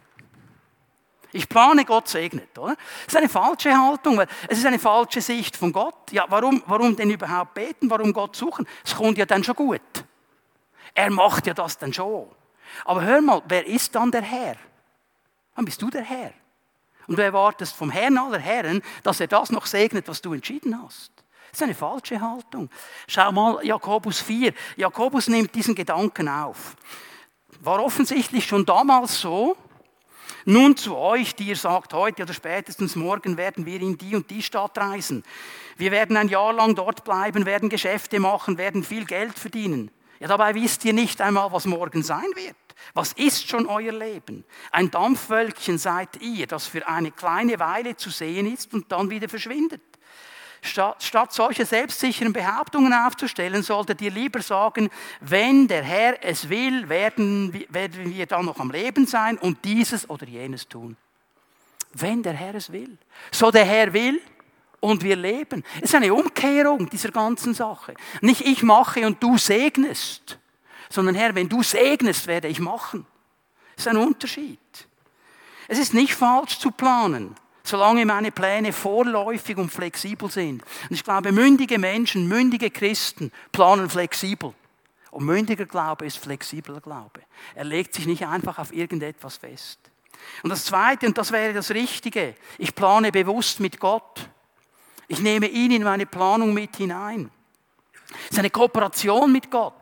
[1.32, 2.76] Ich plane, Gott segnet, oder?
[3.06, 6.12] Das ist eine falsche Haltung, weil es ist eine falsche Sicht von Gott.
[6.12, 7.88] Ja, warum, warum denn überhaupt beten?
[7.88, 8.66] Warum Gott suchen?
[8.84, 9.80] Es kommt ja dann schon gut.
[10.94, 12.28] Er macht ja das dann schon.
[12.84, 14.56] Aber hör mal, wer ist dann der Herr?
[15.56, 16.32] Dann bist du der Herr.
[17.06, 20.80] Und du erwartest vom Herrn aller Herren, dass er das noch segnet, was du entschieden
[20.82, 21.12] hast.
[21.50, 22.70] Das ist eine falsche Haltung.
[23.06, 24.52] Schau mal Jakobus 4.
[24.76, 26.76] Jakobus nimmt diesen Gedanken auf.
[27.60, 29.56] War offensichtlich schon damals so.
[30.44, 34.30] Nun zu euch, die ihr sagt, heute oder spätestens morgen werden wir in die und
[34.30, 35.22] die Stadt reisen.
[35.76, 39.90] Wir werden ein Jahr lang dort bleiben, werden Geschäfte machen, werden viel Geld verdienen.
[40.18, 42.56] Ja, dabei wisst ihr nicht einmal, was morgen sein wird.
[42.94, 44.44] Was ist schon euer Leben?
[44.72, 49.28] Ein Dampfwölkchen seid ihr, das für eine kleine Weile zu sehen ist und dann wieder
[49.28, 49.82] verschwindet.
[50.64, 57.52] Statt, solche selbstsicheren Behauptungen aufzustellen, solltet ihr lieber sagen, wenn der Herr es will, werden,
[57.68, 60.96] werden wir dann noch am Leben sein und dieses oder jenes tun.
[61.94, 62.96] Wenn der Herr es will.
[63.32, 64.20] So der Herr will
[64.78, 65.64] und wir leben.
[65.76, 67.94] Es ist eine Umkehrung dieser ganzen Sache.
[68.20, 70.38] Nicht ich mache und du segnest
[70.92, 73.06] sondern Herr, wenn du segnest, werde ich machen.
[73.74, 74.58] Das ist ein Unterschied.
[75.68, 80.62] Es ist nicht falsch zu planen, solange meine Pläne vorläufig und flexibel sind.
[80.62, 84.54] Und ich glaube, mündige Menschen, mündige Christen planen flexibel.
[85.10, 87.20] Und mündiger Glaube ist flexibler Glaube.
[87.54, 89.78] Er legt sich nicht einfach auf irgendetwas fest.
[90.42, 94.28] Und das Zweite, und das wäre das Richtige, ich plane bewusst mit Gott.
[95.08, 97.30] Ich nehme ihn in meine Planung mit hinein.
[98.24, 99.74] Es ist eine Kooperation mit Gott.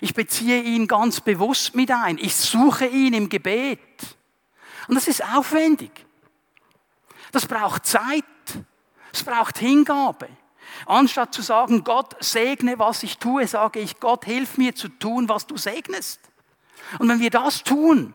[0.00, 2.18] Ich beziehe ihn ganz bewusst mit ein.
[2.18, 3.78] Ich suche ihn im Gebet.
[4.88, 6.03] Und das ist aufwendig.
[7.34, 8.24] Das braucht Zeit.
[9.12, 10.28] Es braucht Hingabe.
[10.86, 15.28] Anstatt zu sagen, Gott segne, was ich tue, sage ich, Gott hilf mir zu tun,
[15.28, 16.20] was du segnest.
[17.00, 18.14] Und wenn wir das tun,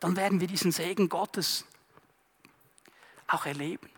[0.00, 1.64] dann werden wir diesen Segen Gottes
[3.28, 3.88] auch erleben.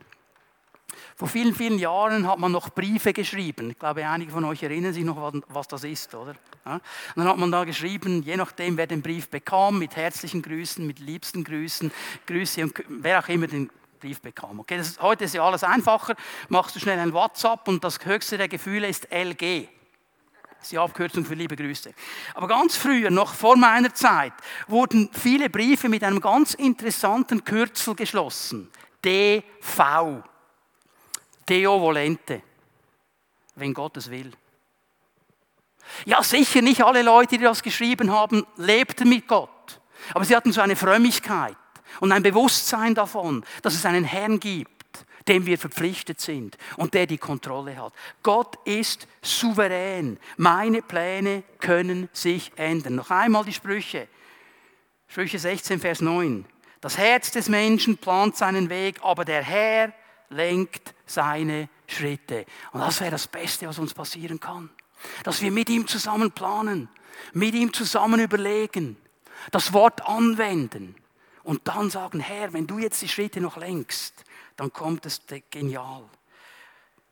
[1.19, 3.71] Vor vielen, vielen Jahren hat man noch Briefe geschrieben.
[3.71, 6.35] Ich glaube, einige von euch erinnern sich noch, was das ist, oder?
[6.67, 6.79] Ja?
[7.15, 10.99] Dann hat man da geschrieben, je nachdem, wer den Brief bekam, mit herzlichen Grüßen, mit
[10.99, 11.91] liebsten Grüßen,
[12.27, 14.61] Grüße und wer auch immer den Brief bekam.
[14.61, 16.17] Okay, ist, heute ist ja alles einfacher.
[16.51, 19.69] Machst du schnell ein WhatsApp und das höchste der Gefühle ist LG.
[20.51, 21.95] Das ist die Abkürzung für liebe Grüße.
[22.35, 24.35] Aber ganz früher, noch vor meiner Zeit,
[24.69, 28.71] wurden viele Briefe mit einem ganz interessanten Kürzel geschlossen.
[29.03, 30.23] DV.
[31.49, 32.43] Deo volente,
[33.55, 34.33] wenn Gott es will.
[36.05, 39.81] Ja, sicher nicht alle Leute, die das geschrieben haben, lebten mit Gott.
[40.15, 41.57] Aber sie hatten so eine Frömmigkeit
[42.01, 44.71] und ein Bewusstsein davon, dass es einen Herrn gibt,
[45.29, 47.93] dem wir verpflichtet sind und der die Kontrolle hat.
[48.23, 50.19] Gott ist souverän.
[50.37, 52.97] Meine Pläne können sich ändern.
[52.97, 54.09] Noch einmal die Sprüche.
[55.09, 56.45] Sprüche 16, Vers 9.
[56.81, 59.93] Das Herz des Menschen plant seinen Weg, aber der Herr
[60.29, 62.47] lenkt seine Schritte.
[62.73, 64.71] Und das wäre das Beste, was uns passieren kann.
[65.25, 66.89] Dass wir mit ihm zusammen planen,
[67.33, 68.97] mit ihm zusammen überlegen,
[69.51, 70.97] das Wort anwenden
[71.43, 74.25] und dann sagen, Herr, wenn du jetzt die Schritte noch lenkst,
[74.57, 76.05] dann kommt es genial.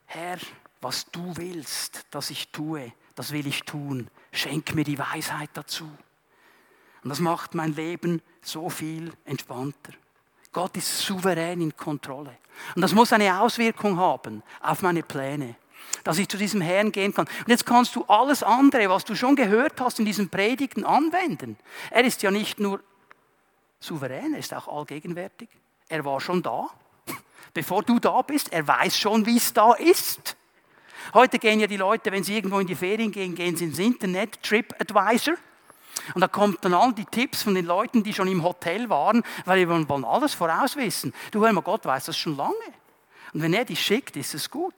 [0.07, 0.39] Herr,
[0.81, 4.09] was du willst, dass ich tue, das will ich tun.
[4.33, 5.91] Schenk mir die Weisheit dazu.
[7.03, 9.93] Und das macht mein Leben so viel entspannter.
[10.55, 12.39] Gott ist souverän in Kontrolle.
[12.75, 15.57] Und das muss eine Auswirkung haben auf meine Pläne,
[16.05, 17.27] dass ich zu diesem Herrn gehen kann.
[17.27, 21.59] Und jetzt kannst du alles andere, was du schon gehört hast in diesen Predigten, anwenden.
[21.91, 22.81] Er ist ja nicht nur
[23.81, 25.49] souverän, er ist auch allgegenwärtig.
[25.89, 26.71] Er war schon da,
[27.53, 28.53] bevor du da bist.
[28.53, 30.37] Er weiß schon, wie es da ist.
[31.13, 33.79] Heute gehen ja die Leute, wenn sie irgendwo in die Ferien gehen, gehen sie ins
[33.81, 35.35] Internet, TripAdvisor.
[36.15, 39.23] Und da kommt dann all die Tipps von den Leuten, die schon im Hotel waren,
[39.45, 41.15] weil wir wollen alles vorauswissen.
[41.31, 42.55] Du hör mal, Gott weiß das schon lange.
[43.33, 44.75] Und wenn er dich schickt, ist es gut.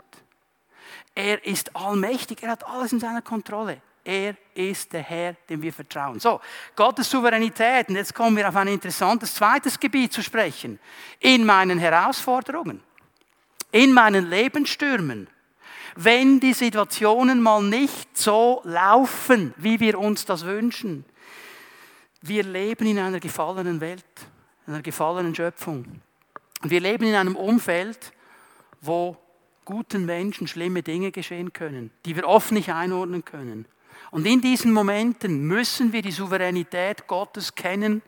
[1.14, 3.80] Er ist allmächtig, er hat alles in seiner Kontrolle.
[4.04, 6.20] Er ist der Herr, dem wir vertrauen.
[6.20, 6.40] So,
[6.76, 7.88] Gottes Souveränität.
[7.88, 10.78] Und jetzt kommen wir auf ein interessantes zweites Gebiet zu sprechen.
[11.18, 12.82] In meinen Herausforderungen,
[13.72, 15.28] in meinen Lebensstürmen,
[15.96, 21.04] wenn die Situationen mal nicht so laufen, wie wir uns das wünschen.
[22.22, 24.04] Wir leben in einer gefallenen Welt,
[24.66, 26.00] in einer gefallenen Schöpfung.
[26.62, 28.12] Wir leben in einem Umfeld,
[28.80, 29.16] wo
[29.64, 33.66] guten Menschen schlimme Dinge geschehen können, die wir oft nicht einordnen können.
[34.10, 38.02] Und in diesen Momenten müssen wir die Souveränität Gottes kennen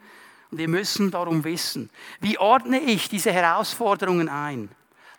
[0.51, 4.71] und wir müssen darum wissen, wie ordne ich diese Herausforderungen ein?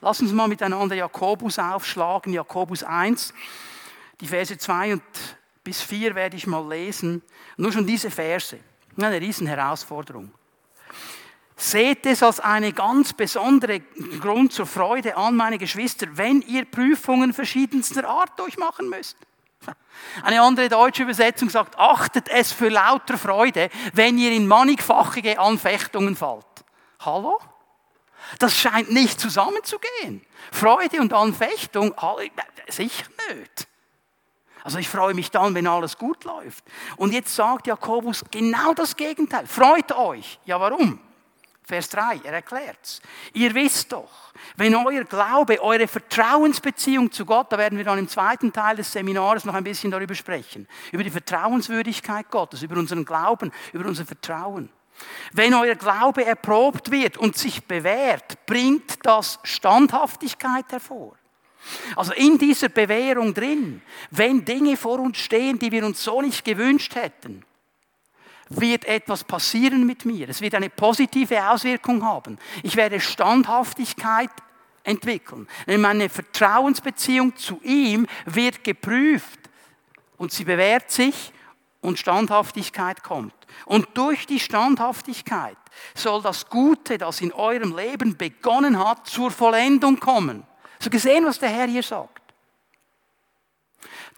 [0.02, 3.34] Lass uns mal miteinander Jakobus aufschlagen, Jakobus 1,
[4.22, 5.04] die Verse 2 und
[5.64, 7.22] bis 4 werde ich mal lesen.
[7.58, 8.58] Nur schon diese Verse,
[8.98, 10.32] eine riesen Herausforderung.
[11.58, 13.82] Seht es als eine ganz besondere
[14.22, 19.18] Grund zur Freude an, meine Geschwister, wenn ihr Prüfungen verschiedenster Art durchmachen müsst.
[20.24, 26.16] Eine andere deutsche Übersetzung sagt, achtet es für lauter Freude, wenn ihr in mannigfachige Anfechtungen
[26.16, 26.46] fallt.
[27.02, 27.38] Hallo?
[28.38, 30.26] Das scheint nicht zusammenzugehen.
[30.52, 31.96] Freude und Anfechtung,
[32.68, 33.68] sicher nicht.
[34.64, 36.64] Also ich freue mich dann, wenn alles gut läuft.
[36.98, 39.48] Und jetzt sagt Jakobus genau das Gegenteil.
[39.48, 40.40] Freut euch.
[40.46, 41.00] Ja, warum?
[41.64, 43.00] Vers 3, er erklärt's.
[43.34, 48.08] Ihr wisst doch, wenn euer Glaube, eure Vertrauensbeziehung zu Gott, da werden wir dann im
[48.08, 53.06] zweiten Teil des Seminars noch ein bisschen darüber sprechen, über die Vertrauenswürdigkeit Gottes, über unseren
[53.06, 54.72] Glauben, über unser Vertrauen.
[55.34, 61.16] Wenn euer Glaube erprobt wird und sich bewährt, bringt das Standhaftigkeit hervor.
[61.96, 63.82] Also in dieser Bewährung drin,
[64.12, 67.44] wenn Dinge vor uns stehen, die wir uns so nicht gewünscht hätten,
[68.50, 70.28] wird etwas passieren mit mir.
[70.30, 72.40] Es wird eine positive Auswirkung haben.
[72.64, 74.32] Ich werde Standhaftigkeit
[74.84, 75.48] entwickeln.
[75.68, 79.40] Meine Vertrauensbeziehung zu ihm wird geprüft
[80.18, 81.32] und sie bewährt sich
[81.82, 83.34] und Standhaftigkeit kommt.
[83.66, 85.58] Und durch die Standhaftigkeit
[85.96, 90.46] soll das Gute, das in eurem Leben begonnen hat, zur Vollendung kommen.
[90.80, 92.22] So gesehen, was der Herr hier sagt.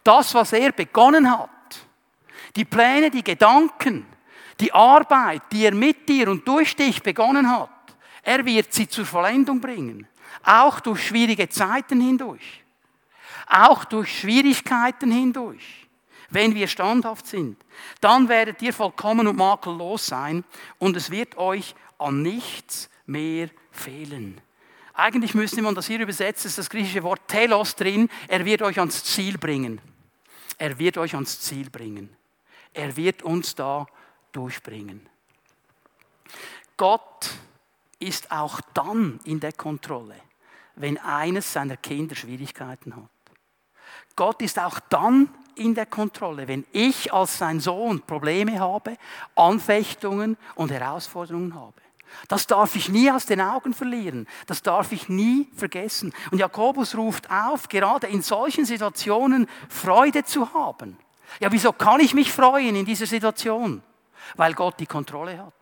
[0.04, 1.50] Das, was er begonnen hat,
[2.56, 4.08] die Pläne, die Gedanken,
[4.60, 7.70] die Arbeit, die er mit dir und durch dich begonnen hat,
[8.24, 10.08] er wird sie zur Vollendung bringen.
[10.44, 12.64] Auch durch schwierige Zeiten hindurch.
[13.48, 15.81] Auch durch Schwierigkeiten hindurch
[16.32, 17.58] wenn wir standhaft sind,
[18.00, 20.44] dann werdet ihr vollkommen und makellos sein
[20.80, 24.42] und es wird euch an nichts mehr fehlen.
[24.94, 28.80] Eigentlich müsste man das hier übersetzen, ist das griechische Wort telos drin, er wird euch
[28.80, 29.80] ans Ziel bringen.
[30.58, 32.16] Er wird euch ans Ziel bringen.
[32.74, 33.88] Er wird uns da
[34.32, 35.10] durchbringen.
[36.78, 37.32] Gott
[38.00, 40.16] ist auch dann in der Kontrolle,
[40.76, 43.10] wenn eines seiner Kinder Schwierigkeiten hat.
[44.16, 48.98] Gott ist auch dann in der Kontrolle, wenn ich als sein Sohn Probleme habe,
[49.36, 51.74] Anfechtungen und Herausforderungen habe.
[52.28, 54.28] Das darf ich nie aus den Augen verlieren.
[54.48, 56.14] Das darf ich nie vergessen.
[56.32, 60.98] Und Jakobus ruft auf, gerade in solchen Situationen Freude zu haben.
[61.40, 63.82] Ja, wieso kann ich mich freuen in dieser Situation?
[64.36, 65.54] Weil Gott die Kontrolle hat.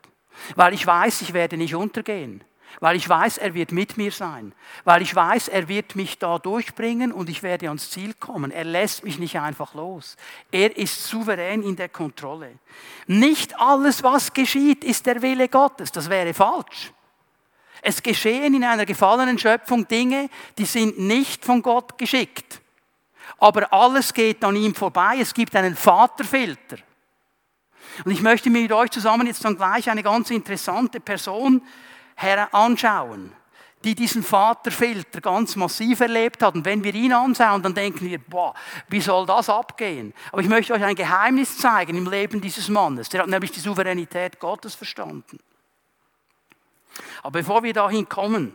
[0.55, 2.43] Weil ich weiß, ich werde nicht untergehen.
[2.79, 4.53] Weil ich weiß, er wird mit mir sein,
[4.83, 8.51] weil ich weiß, er wird mich da durchbringen und ich werde ans Ziel kommen.
[8.51, 10.15] Er lässt mich nicht einfach los.
[10.51, 12.51] Er ist souverän in der Kontrolle.
[13.07, 15.91] Nicht alles, was geschieht, ist der Wille Gottes.
[15.91, 16.93] Das wäre falsch.
[17.81, 22.61] Es geschehen in einer gefallenen Schöpfung Dinge, die sind nicht von Gott geschickt.
[23.37, 25.17] Aber alles geht an ihm vorbei.
[25.19, 26.77] Es gibt einen Vaterfilter.
[28.03, 31.61] Und ich möchte mit euch zusammen jetzt dann gleich eine ganz interessante Person
[32.51, 33.33] anschauen,
[33.83, 36.55] die diesen Vaterfilter ganz massiv erlebt hat.
[36.55, 38.53] Und wenn wir ihn anschauen, dann denken wir, boah,
[38.89, 40.13] wie soll das abgehen?
[40.31, 43.09] Aber ich möchte euch ein Geheimnis zeigen im Leben dieses Mannes.
[43.09, 45.39] Der hat nämlich die Souveränität Gottes verstanden.
[47.23, 48.53] Aber bevor wir dahin kommen,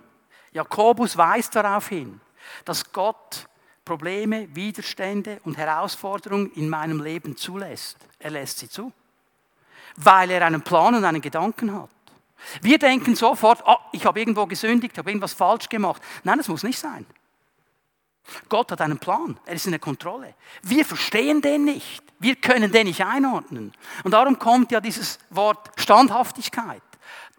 [0.53, 2.21] Jakobus weist darauf hin,
[2.65, 3.49] dass Gott
[3.85, 7.99] Probleme, Widerstände und Herausforderungen in meinem Leben zulässt.
[8.19, 8.93] Er lässt sie zu,
[9.97, 11.91] weil er einen Plan und einen Gedanken hat.
[12.63, 16.03] Wir denken sofort, oh, ich habe irgendwo gesündigt, habe irgendwas falsch gemacht.
[16.23, 17.07] Nein, das muss nicht sein.
[18.49, 20.35] Gott hat einen Plan, er ist in der Kontrolle.
[20.63, 23.73] Wir verstehen den nicht, wir können den nicht einordnen.
[24.03, 26.83] Und darum kommt ja dieses Wort Standhaftigkeit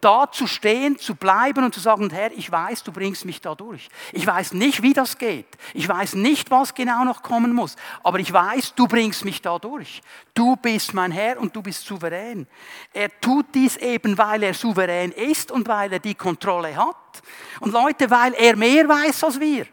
[0.00, 3.54] da zu stehen, zu bleiben und zu sagen, Herr, ich weiß, du bringst mich da
[3.54, 3.88] durch.
[4.12, 5.46] Ich weiß nicht, wie das geht.
[5.74, 7.76] Ich weiß nicht, was genau noch kommen muss.
[8.02, 10.02] Aber ich weiß, du bringst mich da durch.
[10.34, 12.46] Du bist mein Herr und du bist souverän.
[12.92, 17.22] Er tut dies eben, weil er souverän ist und weil er die Kontrolle hat.
[17.60, 19.66] Und Leute, weil er mehr weiß als wir.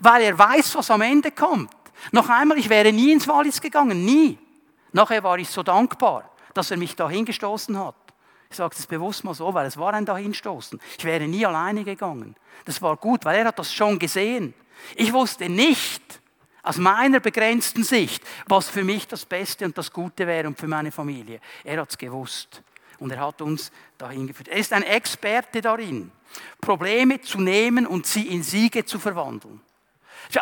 [0.00, 1.70] Weil er weiß, was am Ende kommt.
[2.10, 4.38] Noch einmal, ich wäre nie ins Wallis gegangen, nie.
[4.92, 7.94] Nachher war ich so dankbar, dass er mich da hingestoßen hat.
[8.52, 10.78] Ich sage das bewusst mal so, weil es war ein Dahinstoßen.
[10.98, 12.36] Ich wäre nie alleine gegangen.
[12.66, 14.52] Das war gut, weil er hat das schon gesehen.
[14.94, 16.02] Ich wusste nicht,
[16.62, 20.68] aus meiner begrenzten Sicht, was für mich das Beste und das Gute wäre und für
[20.68, 21.40] meine Familie.
[21.64, 22.62] Er hat es gewusst
[22.98, 24.48] und er hat uns dahin geführt.
[24.48, 26.12] Er ist ein Experte darin,
[26.60, 29.62] Probleme zu nehmen und sie in Siege zu verwandeln.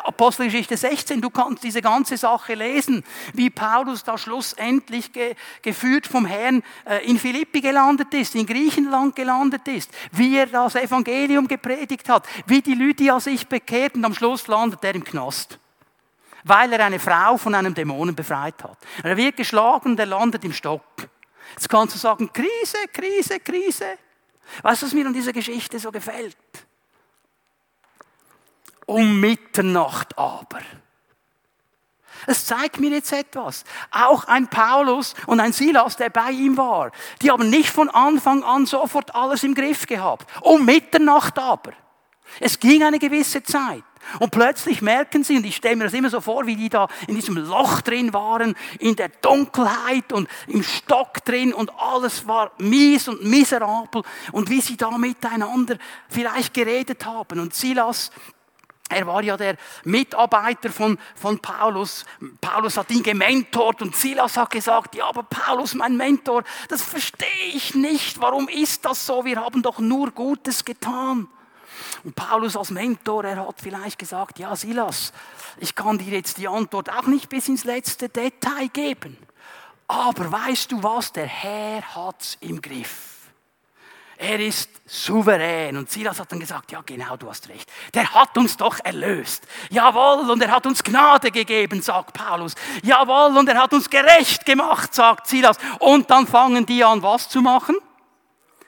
[0.04, 6.26] Apostelgeschichte 16, du kannst diese ganze Sache lesen, wie Paulus da schlussendlich ge, geführt vom
[6.26, 12.08] Herrn äh, in Philippi gelandet ist, in Griechenland gelandet ist, wie er das Evangelium gepredigt
[12.08, 15.58] hat, wie die Lydia sich bekehrt und am Schluss landet er im Knast.
[16.44, 18.78] Weil er eine Frau von einem Dämonen befreit hat.
[19.02, 20.82] Er wird geschlagen und er landet im Stock.
[21.52, 23.98] Jetzt kannst du sagen, Krise, Krise, Krise.
[24.62, 26.36] Weißt du, was mir an dieser Geschichte so gefällt?
[28.90, 30.60] Um Mitternacht aber.
[32.26, 33.64] Es zeigt mir jetzt etwas.
[33.90, 36.90] Auch ein Paulus und ein Silas, der bei ihm war,
[37.22, 40.26] die haben nicht von Anfang an sofort alles im Griff gehabt.
[40.42, 41.72] Um Mitternacht aber.
[42.40, 43.84] Es ging eine gewisse Zeit.
[44.18, 46.88] Und plötzlich merken sie, und ich stelle mir das immer so vor, wie die da
[47.06, 52.50] in diesem Loch drin waren, in der Dunkelheit und im Stock drin und alles war
[52.58, 55.76] mies und miserabel und wie sie da miteinander
[56.08, 57.40] vielleicht geredet haben.
[57.40, 58.10] Und Silas
[58.90, 62.04] er war ja der Mitarbeiter von, von Paulus.
[62.40, 67.28] Paulus hat ihn gementort und Silas hat gesagt, ja, aber Paulus, mein Mentor, das verstehe
[67.54, 68.20] ich nicht.
[68.20, 69.24] Warum ist das so?
[69.24, 71.28] Wir haben doch nur Gutes getan.
[72.04, 75.12] Und Paulus als Mentor, er hat vielleicht gesagt, ja, Silas,
[75.58, 79.16] ich kann dir jetzt die Antwort auch nicht bis ins letzte Detail geben.
[79.86, 81.12] Aber weißt du was?
[81.12, 83.09] Der Herr hat's im Griff.
[84.22, 85.78] Er ist souverän.
[85.78, 87.66] Und Silas hat dann gesagt, ja genau, du hast recht.
[87.94, 89.46] Der hat uns doch erlöst.
[89.70, 92.54] Jawohl, und er hat uns Gnade gegeben, sagt Paulus.
[92.82, 95.56] Jawohl, und er hat uns gerecht gemacht, sagt Silas.
[95.78, 97.76] Und dann fangen die an, was zu machen?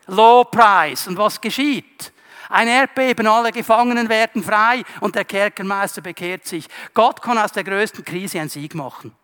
[0.06, 1.06] Lowpreis.
[1.06, 2.14] Und was geschieht?
[2.48, 6.66] Ein Erdbeben, alle Gefangenen werden frei und der Kerkermeister bekehrt sich.
[6.94, 9.14] Gott kann aus der größten Krise einen Sieg machen.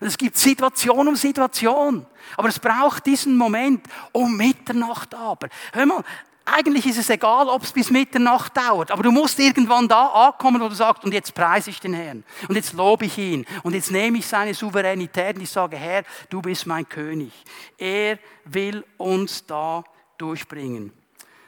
[0.00, 2.06] Es gibt Situation um Situation.
[2.36, 5.48] Aber es braucht diesen Moment um Mitternacht aber.
[5.72, 6.04] Hör mal,
[6.44, 10.60] eigentlich ist es egal, ob es bis Mitternacht dauert, aber du musst irgendwann da ankommen,
[10.60, 13.74] wo du sagst, und jetzt preise ich den Herrn, und jetzt lobe ich ihn, und
[13.74, 17.32] jetzt nehme ich seine Souveränität und ich sage, Herr, du bist mein König.
[17.78, 19.84] Er will uns da
[20.18, 20.92] durchbringen.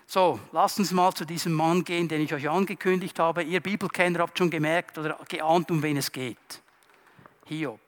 [0.06, 3.42] So, lasst uns mal zu diesem Mann gehen, den ich euch angekündigt habe.
[3.42, 6.36] Ihr Bibelkenner habt schon gemerkt oder geahnt, um wen es geht.
[7.46, 7.80] Hiob.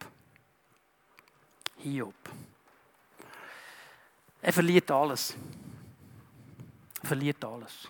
[1.87, 2.14] Hiob.
[4.43, 5.34] Er verliert alles.
[7.01, 7.89] Er verliert alles.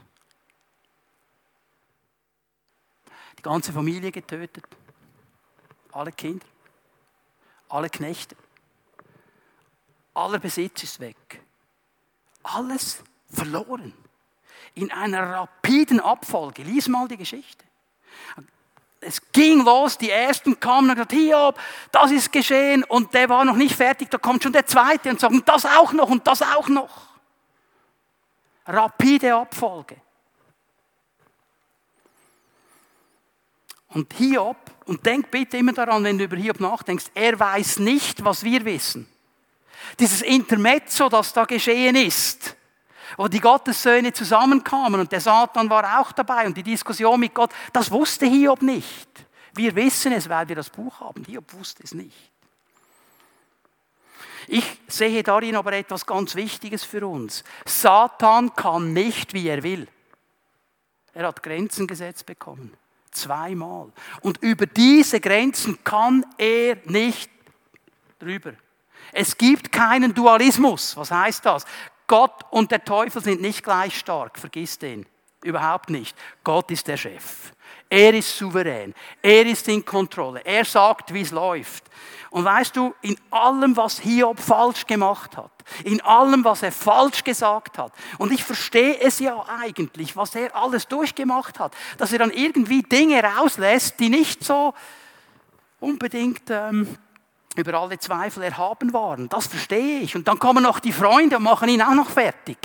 [3.38, 4.66] Die ganze Familie getötet.
[5.92, 6.47] Alle Kinder.
[7.70, 8.36] Alle Knechte.
[10.12, 11.40] Aller Besitz ist weg.
[12.42, 13.94] Alles verloren.
[14.74, 16.62] In einer rapiden Abfolge.
[16.64, 17.64] Lies mal die Geschichte
[19.07, 21.59] es ging los, die ersten kamen und gesagt, Hiob,
[21.92, 25.20] das ist geschehen und der war noch nicht fertig, da kommt schon der zweite und
[25.20, 26.90] sagt, das auch noch und das auch noch.
[28.66, 29.96] Rapide Abfolge.
[33.90, 38.24] Und Hiob, und denk bitte immer daran, wenn du über Hiob nachdenkst, er weiß nicht,
[38.24, 39.09] was wir wissen.
[39.98, 42.57] Dieses Intermezzo, das da geschehen ist,
[43.16, 47.50] wo die Gottessöhne zusammenkamen und der Satan war auch dabei und die Diskussion mit Gott,
[47.72, 49.09] das wusste Hiob nicht.
[49.54, 51.24] Wir wissen es, weil wir das Buch haben.
[51.24, 52.32] Hiob wusste es nicht.
[54.48, 57.42] Ich sehe darin aber etwas ganz Wichtiges für uns.
[57.64, 59.88] Satan kann nicht, wie er will.
[61.14, 62.76] Er hat Grenzen gesetzt bekommen.
[63.11, 63.90] Zweimal.
[64.20, 67.30] Und über diese Grenzen kann er nicht
[68.18, 68.52] drüber.
[69.12, 70.96] Es gibt keinen Dualismus.
[70.96, 71.64] Was heißt das?
[72.07, 74.38] Gott und der Teufel sind nicht gleich stark.
[74.38, 75.07] Vergiss den.
[75.42, 76.16] Überhaupt nicht.
[76.42, 77.52] Gott ist der Chef.
[77.88, 78.94] Er ist souverän.
[79.22, 80.44] Er ist in Kontrolle.
[80.44, 81.84] Er sagt, wie es läuft.
[82.30, 85.50] Und weißt du, in allem, was Hiob falsch gemacht hat,
[85.84, 90.54] in allem, was er falsch gesagt hat, und ich verstehe es ja eigentlich, was er
[90.54, 94.74] alles durchgemacht hat, dass er dann irgendwie Dinge rauslässt, die nicht so
[95.80, 96.96] unbedingt ähm,
[97.59, 99.28] über alle Zweifel erhaben waren.
[99.28, 100.14] Das verstehe ich.
[100.16, 102.59] Und dann kommen noch die Freunde und machen ihn auch noch fertig.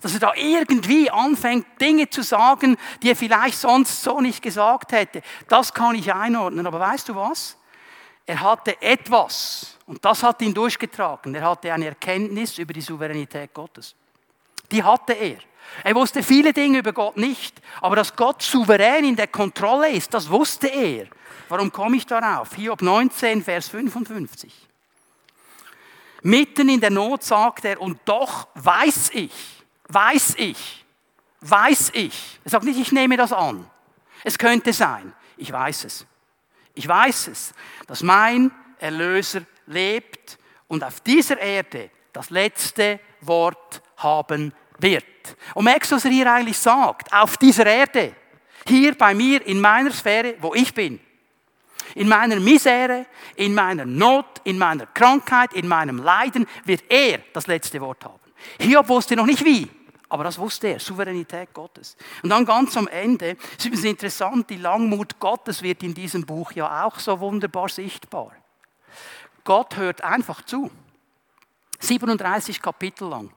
[0.00, 4.92] Dass er da irgendwie anfängt, Dinge zu sagen, die er vielleicht sonst so nicht gesagt
[4.92, 5.22] hätte.
[5.48, 6.66] Das kann ich einordnen.
[6.66, 7.56] Aber weißt du was?
[8.26, 11.34] Er hatte etwas, und das hat ihn durchgetragen.
[11.34, 13.94] Er hatte eine Erkenntnis über die Souveränität Gottes.
[14.70, 15.38] Die hatte er.
[15.82, 20.12] Er wusste viele Dinge über Gott nicht, aber dass Gott souverän in der Kontrolle ist,
[20.14, 21.06] das wusste er.
[21.48, 22.54] Warum komme ich darauf?
[22.54, 24.52] Hiob 19, Vers 55.
[26.22, 29.32] Mitten in der Not sagt er, und doch weiß ich,
[29.88, 30.84] weiß ich,
[31.40, 32.40] weiß ich.
[32.44, 33.68] Er sagt nicht, ich nehme das an.
[34.22, 35.12] Es könnte sein.
[35.36, 36.06] Ich weiß es.
[36.74, 37.52] Ich weiß es,
[37.86, 45.04] dass mein Erlöser lebt und auf dieser Erde das letzte Wort haben wird.
[45.54, 47.12] Und merkst du, was er hier eigentlich sagt?
[47.12, 48.14] Auf dieser Erde,
[48.66, 51.00] hier bei mir in meiner Sphäre, wo ich bin.
[51.94, 53.06] In meiner Misere,
[53.36, 58.20] in meiner Not, in meiner Krankheit, in meinem Leiden wird er das letzte Wort haben.
[58.58, 59.68] Hiob wusste noch nicht wie,
[60.08, 61.96] aber das wusste er, Souveränität Gottes.
[62.22, 66.52] Und dann ganz am Ende, es ist interessant, die Langmut Gottes wird in diesem Buch
[66.52, 68.32] ja auch so wunderbar sichtbar.
[69.44, 70.70] Gott hört einfach zu.
[71.80, 73.30] 37 Kapitel lang.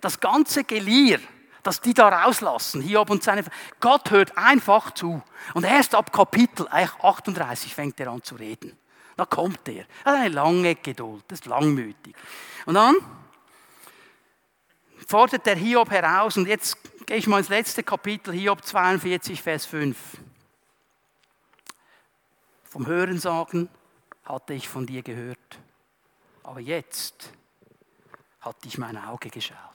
[0.00, 1.20] Das ganze Gelier,
[1.64, 3.42] dass die da rauslassen, Hiob und seine.
[3.80, 5.22] Gott hört einfach zu.
[5.54, 8.78] Und erst ab Kapitel 38 fängt er an zu reden.
[9.16, 9.86] Da kommt er.
[10.04, 12.14] Er hat eine lange Geduld, das ist langmütig.
[12.66, 12.96] Und dann
[15.06, 19.66] fordert der Hiob heraus, und jetzt gehe ich mal ins letzte Kapitel, Hiob 42, Vers
[19.66, 19.96] 5.
[22.64, 23.68] Vom Hörensagen
[24.24, 25.58] hatte ich von dir gehört,
[26.42, 27.30] aber jetzt
[28.40, 29.73] hat dich mein Auge geschaut.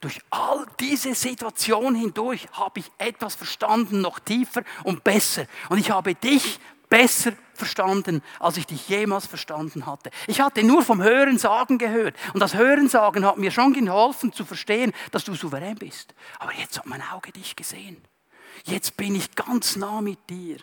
[0.00, 5.46] Durch all diese Situation hindurch habe ich etwas verstanden, noch tiefer und besser.
[5.68, 10.10] Und ich habe dich besser verstanden, als ich dich jemals verstanden hatte.
[10.26, 12.16] Ich hatte nur vom Hörensagen gehört.
[12.34, 16.14] Und das Hörensagen hat mir schon geholfen zu verstehen, dass du souverän bist.
[16.38, 18.02] Aber jetzt hat mein Auge dich gesehen.
[18.64, 20.58] Jetzt bin ich ganz nah mit dir.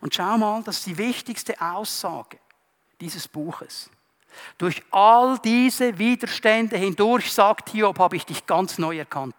[0.00, 2.38] Und schau mal, das ist die wichtigste Aussage
[3.00, 3.90] dieses Buches.
[4.58, 9.36] Durch all diese Widerstände hindurch, sagt Hiob, habe ich dich ganz neu erkannt.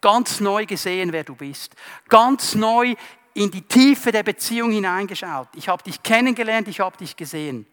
[0.00, 1.74] Ganz neu gesehen, wer du bist.
[2.08, 2.94] Ganz neu
[3.32, 5.48] in die Tiefe der Beziehung hineingeschaut.
[5.54, 7.66] Ich habe dich kennengelernt, ich habe dich gesehen.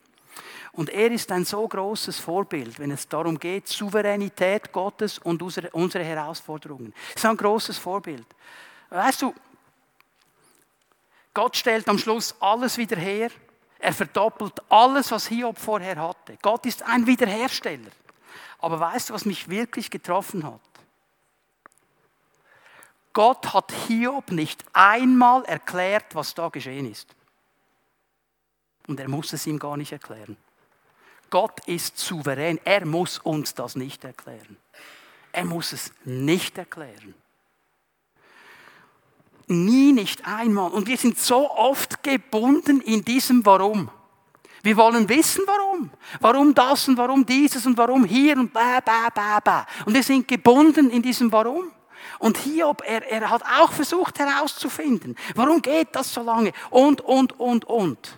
[0.73, 6.03] Und er ist ein so großes Vorbild, wenn es darum geht, Souveränität Gottes und unsere
[6.03, 6.93] Herausforderungen.
[7.09, 8.25] Es ist ein großes Vorbild.
[8.89, 9.33] Weißt du,
[11.33, 13.29] Gott stellt am Schluss alles wieder her.
[13.81, 16.37] Er verdoppelt alles, was Hiob vorher hatte.
[16.43, 17.89] Gott ist ein Wiederhersteller.
[18.59, 20.61] Aber weißt du, was mich wirklich getroffen hat?
[23.11, 27.15] Gott hat Hiob nicht einmal erklärt, was da geschehen ist.
[28.85, 30.37] Und er muss es ihm gar nicht erklären.
[31.31, 32.59] Gott ist souverän.
[32.63, 34.57] Er muss uns das nicht erklären.
[35.31, 37.15] Er muss es nicht erklären.
[39.51, 40.71] Nie, nicht einmal.
[40.71, 43.89] Und wir sind so oft gebunden in diesem Warum.
[44.63, 45.89] Wir wollen wissen, warum.
[46.19, 49.65] Warum das und warum dieses und warum hier und bä, bä, bä, bä.
[49.85, 51.71] Und wir sind gebunden in diesem Warum.
[52.19, 57.39] Und Hiob, er, er hat auch versucht herauszufinden, warum geht das so lange und, und,
[57.39, 58.17] und, und.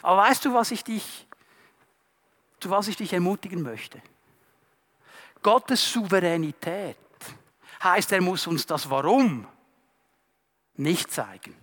[0.00, 1.26] Aber weißt du, was ich dich,
[2.60, 4.00] zu was ich dich ermutigen möchte?
[5.42, 6.96] Gottes Souveränität
[7.82, 9.46] heißt, er muss uns das Warum
[10.76, 11.54] nicht zeigen.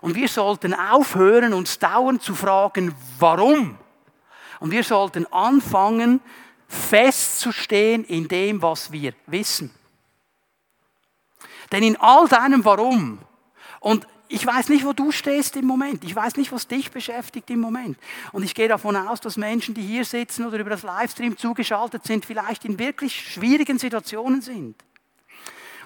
[0.00, 3.78] Und wir sollten aufhören, uns dauernd zu fragen, warum.
[4.60, 6.20] Und wir sollten anfangen,
[6.68, 9.74] festzustehen in dem, was wir wissen.
[11.72, 13.18] Denn in all deinem Warum,
[13.80, 16.04] und ich weiß nicht, wo du stehst im Moment.
[16.04, 17.98] Ich weiß nicht, was dich beschäftigt im Moment.
[18.30, 22.04] Und ich gehe davon aus, dass Menschen, die hier sitzen oder über das Livestream zugeschaltet
[22.04, 24.76] sind, vielleicht in wirklich schwierigen Situationen sind.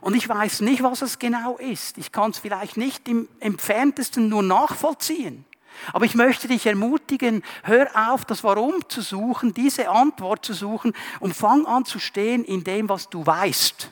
[0.05, 1.97] Und ich weiß nicht, was es genau ist.
[1.97, 5.47] Ich kann es vielleicht nicht im entferntesten nur nachvollziehen.
[5.95, 10.93] Aber ich möchte dich ermutigen, hör auf, das Warum zu suchen, diese Antwort zu suchen
[11.21, 13.91] und fang an zu stehen in dem, was du weißt.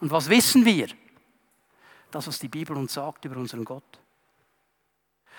[0.00, 0.88] Und was wissen wir?
[2.10, 3.98] Das, was die Bibel uns sagt über unseren Gott.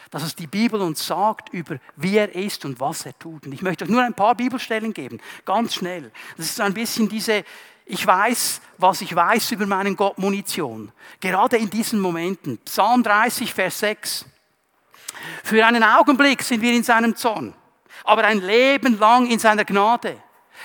[0.10, 3.46] Das, was die Bibel uns sagt über wie er ist und was er tut.
[3.46, 6.12] Und ich möchte euch nur ein paar Bibelstellen geben, ganz schnell.
[6.38, 7.46] Das ist ein bisschen diese,
[7.86, 10.92] ich weiß, was ich weiß über meinen Gott Munition.
[11.20, 12.58] Gerade in diesen Momenten.
[12.66, 14.26] Psalm 30, Vers 6.
[15.44, 17.54] Für einen Augenblick sind wir in seinem Zorn,
[18.04, 20.18] aber ein Leben lang in seiner Gnade.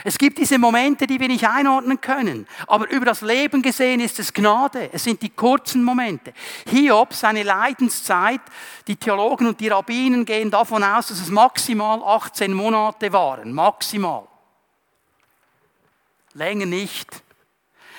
[0.02, 2.46] Es gibt diese Momente, die wir nicht einordnen können.
[2.66, 4.88] Aber über das Leben gesehen ist es Gnade.
[4.92, 6.32] Es sind die kurzen Momente.
[6.66, 8.40] Hiob, seine Leidenszeit,
[8.86, 13.52] die Theologen und die Rabbinen gehen davon aus, dass es maximal 18 Monate waren.
[13.52, 14.26] Maximal.
[16.34, 17.22] Länger nicht.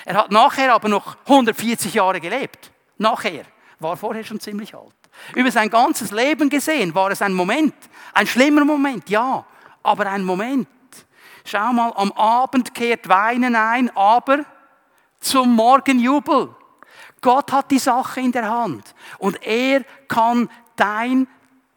[0.05, 2.71] Er hat nachher aber noch 140 Jahre gelebt.
[2.97, 3.45] Nachher.
[3.79, 4.95] War vorher schon ziemlich alt.
[5.35, 7.73] Über sein ganzes Leben gesehen war es ein Moment.
[8.13, 9.45] Ein schlimmer Moment, ja.
[9.83, 10.67] Aber ein Moment.
[11.43, 14.45] Schau mal, am Abend kehrt Weinen ein, aber
[15.19, 16.55] zum Morgenjubel.
[17.21, 21.27] Gott hat die Sache in der Hand und er kann dein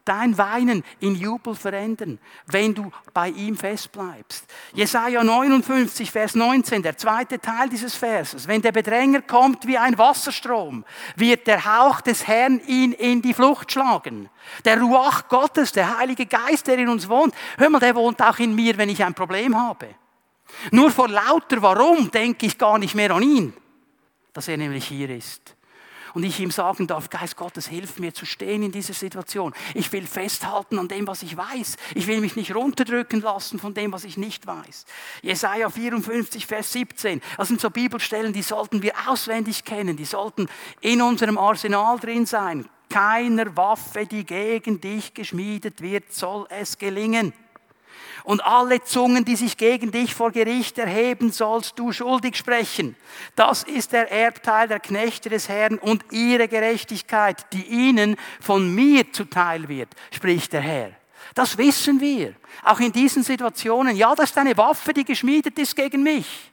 [0.05, 4.45] dein Weinen in Jubel verändern, wenn du bei ihm festbleibst.
[4.73, 8.47] Jesaja 59, Vers 19, der zweite Teil dieses Verses.
[8.47, 10.85] Wenn der Bedränger kommt wie ein Wasserstrom,
[11.15, 14.29] wird der Hauch des Herrn ihn in die Flucht schlagen.
[14.63, 18.39] Der Ruach Gottes, der Heilige Geist, der in uns wohnt, hör mal, der wohnt auch
[18.39, 19.87] in mir, wenn ich ein Problem habe.
[20.71, 23.53] Nur vor lauter Warum denke ich gar nicht mehr an ihn,
[24.33, 25.54] dass er nämlich hier ist
[26.15, 29.53] und ich ihm sagen darf, Geist Gottes, hilf mir zu stehen in dieser Situation.
[29.73, 31.75] Ich will festhalten an dem, was ich weiß.
[31.93, 34.85] Ich will mich nicht runterdrücken lassen von dem, was ich nicht weiß.
[35.21, 37.21] Jesaja 54, Vers 17.
[37.35, 39.97] Das sind so Bibelstellen, die sollten wir auswendig kennen.
[39.97, 40.47] Die sollten
[40.79, 42.67] in unserem Arsenal drin sein.
[42.89, 47.33] Keiner Waffe, die gegen dich geschmiedet wird, soll es gelingen
[48.25, 52.95] und alle Zungen, die sich gegen dich vor Gericht erheben, sollst du schuldig sprechen.
[53.35, 59.11] Das ist der Erbteil der Knechte des Herrn und ihre Gerechtigkeit, die ihnen von mir
[59.13, 60.91] zuteil wird, spricht der Herr.
[61.35, 62.33] Das wissen wir.
[62.63, 63.95] Auch in diesen Situationen.
[63.95, 66.51] Ja, das ist eine Waffe, die geschmiedet ist gegen mich.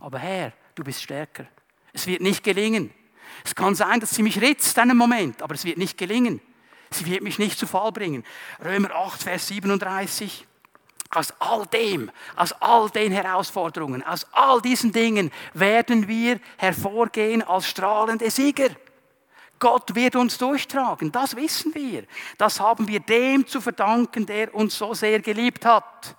[0.00, 1.46] Aber Herr, du bist stärker.
[1.92, 2.92] Es wird nicht gelingen.
[3.44, 6.40] Es kann sein, dass sie mich ritzt einen Moment, aber es wird nicht gelingen.
[6.90, 8.24] Sie wird mich nicht zu Fall bringen.
[8.64, 10.46] Römer 8, Vers 37.
[11.10, 17.66] Aus all dem, aus all den Herausforderungen, aus all diesen Dingen werden wir hervorgehen als
[17.66, 18.68] strahlende Sieger.
[19.58, 22.04] Gott wird uns durchtragen, das wissen wir.
[22.36, 26.14] Das haben wir dem zu verdanken, der uns so sehr geliebt hat.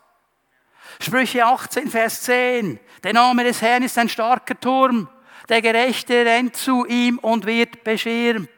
[1.00, 2.80] Sprüche 18, Vers 10.
[3.04, 5.08] Der Name des Herrn ist ein starker Turm.
[5.48, 8.50] Der Gerechte rennt zu ihm und wird beschirmt.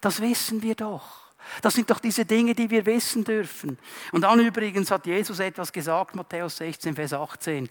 [0.00, 1.23] Das wissen wir doch.
[1.62, 3.78] Das sind doch diese Dinge, die wir wissen dürfen.
[4.12, 7.68] Und dann übrigens hat Jesus etwas gesagt, Matthäus 16, Vers 18.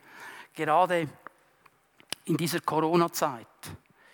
[0.54, 1.08] Gerade
[2.26, 3.48] in dieser Corona-Zeit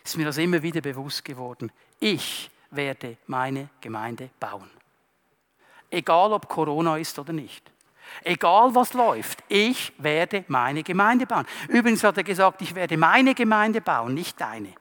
[0.04, 1.72] ist mir das immer wieder bewusst geworden.
[2.00, 4.70] Ich werde meine Gemeinde bauen.
[5.90, 7.72] Egal ob Corona ist oder nicht.
[8.24, 11.46] Egal was läuft, ich werde meine Gemeinde bauen.
[11.68, 14.74] Übrigens hat er gesagt, ich werde meine Gemeinde bauen, nicht deine.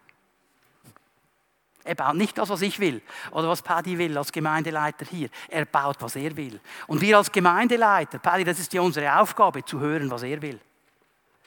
[1.88, 5.30] Er baut nicht das, was ich will oder was Paddy will als Gemeindeleiter hier.
[5.48, 6.60] Er baut, was er will.
[6.86, 10.60] Und wir als Gemeindeleiter, Paddy, das ist ja unsere Aufgabe, zu hören, was er will.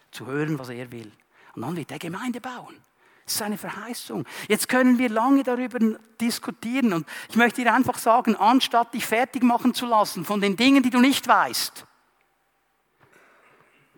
[0.10, 1.12] Zu hören, was er will.
[1.54, 2.76] Und dann wird er Gemeinde bauen.
[3.24, 4.26] Das ist eine Verheißung.
[4.48, 5.78] Jetzt können wir lange darüber
[6.20, 10.56] diskutieren und ich möchte dir einfach sagen, anstatt dich fertig machen zu lassen von den
[10.56, 11.86] Dingen, die du nicht weißt,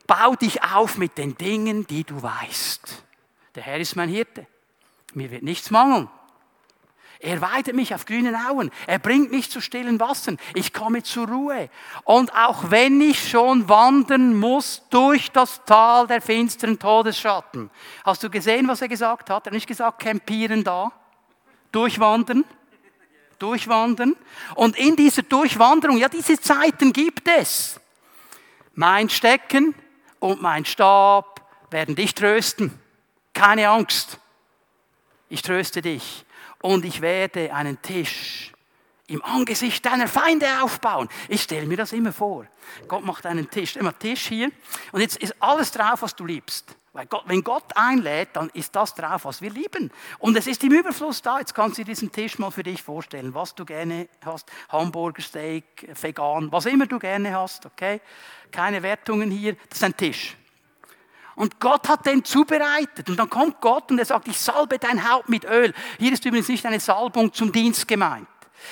[0.08, 3.02] bau dich auf mit den Dingen, die du weißt.
[3.56, 4.46] Der Herr ist mein Hirte.
[5.14, 6.10] Mir wird nichts mangeln.
[7.24, 8.70] Er weidet mich auf grünen Auen.
[8.86, 10.38] Er bringt mich zu stillen Wassern.
[10.56, 11.70] Ich komme zur Ruhe.
[12.04, 17.70] Und auch wenn ich schon wandern muss durch das Tal der finsteren Todesschatten.
[18.04, 19.44] Hast du gesehen, was er gesagt hat?
[19.44, 20.92] Er hat nicht gesagt, campieren da.
[21.72, 22.44] Durchwandern.
[23.40, 24.18] Durchwandern.
[24.56, 27.80] Und in dieser Durchwanderung, ja, diese Zeiten gibt es.
[28.76, 29.74] Mein Stecken
[30.20, 32.78] und mein Stab werden dich trösten.
[33.34, 34.20] Keine Angst.
[35.30, 36.26] Ich tröste dich
[36.64, 38.54] und ich werde einen Tisch
[39.08, 41.10] im Angesicht deiner Feinde aufbauen.
[41.28, 42.48] Ich stelle mir das immer vor.
[42.88, 44.50] Gott macht einen Tisch, immer Tisch hier
[44.94, 46.76] und jetzt ist alles drauf, was du liebst.
[46.94, 49.92] Weil Gott, wenn Gott einlädt, dann ist das drauf, was wir lieben.
[50.20, 51.40] Und es ist im Überfluss da.
[51.40, 54.50] Jetzt kannst du dir diesen Tisch mal für dich vorstellen, was du gerne hast.
[54.70, 58.00] Hamburger Steak, vegan, was immer du gerne hast, okay?
[58.52, 59.56] Keine Wertungen hier.
[59.70, 60.38] Das ist ein Tisch.
[61.36, 63.10] Und Gott hat den zubereitet.
[63.10, 65.74] Und dann kommt Gott und er sagt, ich salbe dein Haupt mit Öl.
[65.98, 68.28] Hier ist übrigens nicht eine Salbung zum Dienst gemeint.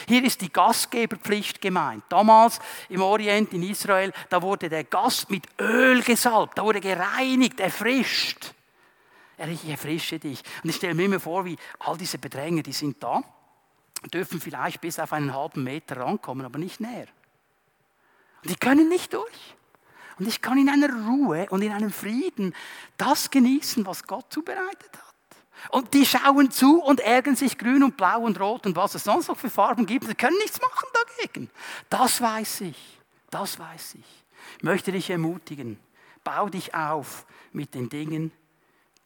[0.07, 2.03] Hier ist die Gastgeberpflicht gemeint.
[2.09, 2.59] Damals
[2.89, 8.53] im Orient, in Israel, da wurde der Gast mit Öl gesalbt, da wurde gereinigt, erfrischt.
[9.37, 10.41] Ich erfrische dich.
[10.63, 13.21] Und ich stelle mir immer vor, wie all diese Bedränger, die sind da,
[14.13, 17.07] dürfen vielleicht bis auf einen halben Meter rankommen, aber nicht näher.
[18.43, 19.55] Und die können nicht durch.
[20.21, 22.53] Und ich kann in einer Ruhe und in einem Frieden
[22.95, 25.71] das genießen, was Gott zubereitet hat.
[25.71, 29.03] Und die schauen zu und ärgern sich grün und blau und rot und was es
[29.03, 30.05] sonst noch für Farben gibt.
[30.05, 31.49] Sie können nichts machen dagegen.
[31.89, 32.99] Das weiß ich.
[33.31, 34.05] Das weiß ich.
[34.57, 35.79] Ich möchte dich ermutigen.
[36.23, 38.31] Bau dich auf mit den Dingen,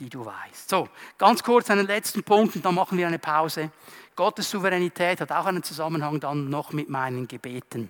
[0.02, 0.70] die du weißt.
[0.70, 3.72] So, ganz kurz einen letzten Punkt und dann machen wir eine Pause.
[4.18, 7.90] Gottes Souveränität hat auch einen Zusammenhang dann noch mit meinen Gebeten.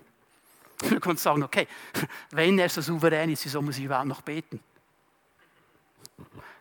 [0.89, 1.67] Du kannst sagen, okay,
[2.31, 4.59] wenn er so souverän ist, wieso muss ich überhaupt noch beten?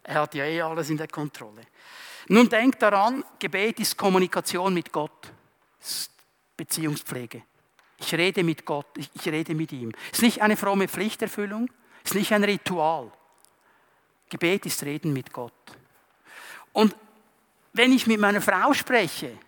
[0.03, 1.63] Er hat ja eh alles in der Kontrolle.
[2.29, 5.33] Nun denkt daran, Gebet ist Kommunikation mit Gott.
[6.57, 7.43] Beziehungspflege.
[7.99, 9.93] Ich rede mit Gott, ich rede mit ihm.
[10.13, 11.71] Es ist nicht eine fromme Pflichterfüllung,
[12.05, 13.11] es ist nicht ein Ritual.
[14.29, 15.53] Gebet ist Reden mit Gott.
[16.73, 16.95] Und
[17.73, 19.39] wenn ich mit meiner Frau spreche,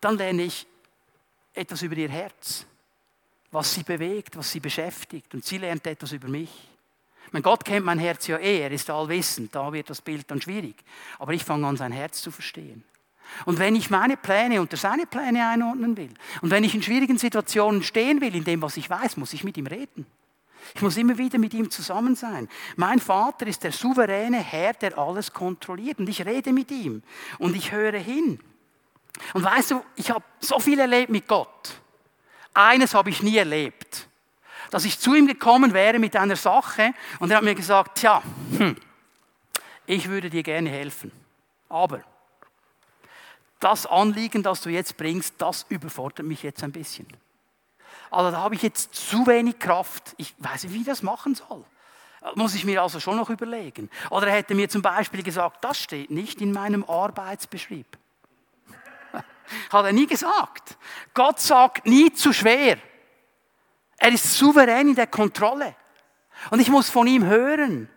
[0.00, 0.66] dann lerne ich
[1.54, 2.66] etwas über ihr Herz,
[3.52, 5.32] was sie bewegt, was sie beschäftigt.
[5.34, 6.50] Und sie lernt etwas über mich.
[7.30, 10.42] Mein Gott kennt mein Herz ja eh, er ist allwissend, da wird das Bild dann
[10.42, 10.74] schwierig.
[11.18, 12.84] Aber ich fange an, sein Herz zu verstehen.
[13.46, 17.16] Und wenn ich meine Pläne unter seine Pläne einordnen will, und wenn ich in schwierigen
[17.16, 20.06] Situationen stehen will, in dem, was ich weiß, muss ich mit ihm reden.
[20.74, 22.48] Ich muss immer wieder mit ihm zusammen sein.
[22.76, 25.98] Mein Vater ist der souveräne Herr, der alles kontrolliert.
[25.98, 27.02] Und ich rede mit ihm.
[27.38, 28.38] Und ich höre hin.
[29.34, 31.81] Und weißt du, ich habe so viel erlebt mit Gott.
[32.54, 34.08] Eines habe ich nie erlebt
[34.72, 38.22] dass ich zu ihm gekommen wäre mit einer Sache und er hat mir gesagt, tja,
[38.56, 38.74] hm,
[39.84, 41.12] ich würde dir gerne helfen,
[41.68, 42.02] aber
[43.60, 47.06] das Anliegen, das du jetzt bringst, das überfordert mich jetzt ein bisschen.
[48.10, 50.14] Also da habe ich jetzt zu wenig Kraft.
[50.16, 51.64] Ich weiß nicht, wie ich das machen soll.
[52.34, 53.90] Muss ich mir also schon noch überlegen.
[54.08, 57.86] Oder er hätte mir zum Beispiel gesagt, das steht nicht in meinem Arbeitsbeschrieb.
[59.70, 60.76] Hat er nie gesagt.
[61.14, 62.78] Gott sagt nie zu schwer.
[63.98, 65.76] Er ist souverän in der Kontrolle.
[66.50, 67.88] Und ich muss von ihm hören.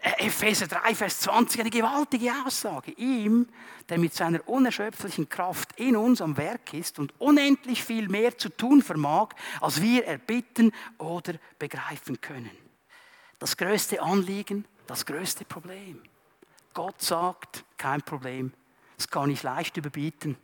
[0.00, 2.92] Äh, Epheser 3, Vers 20, eine gewaltige Aussage.
[2.92, 3.48] Ihm,
[3.88, 8.48] der mit seiner unerschöpflichen Kraft in uns am Werk ist und unendlich viel mehr zu
[8.48, 9.30] tun vermag,
[9.60, 12.50] als wir erbitten oder begreifen können.
[13.38, 16.02] Das größte Anliegen, das größte Problem.
[16.74, 18.52] Gott sagt, kein Problem,
[18.96, 20.36] das kann ich leicht überbieten.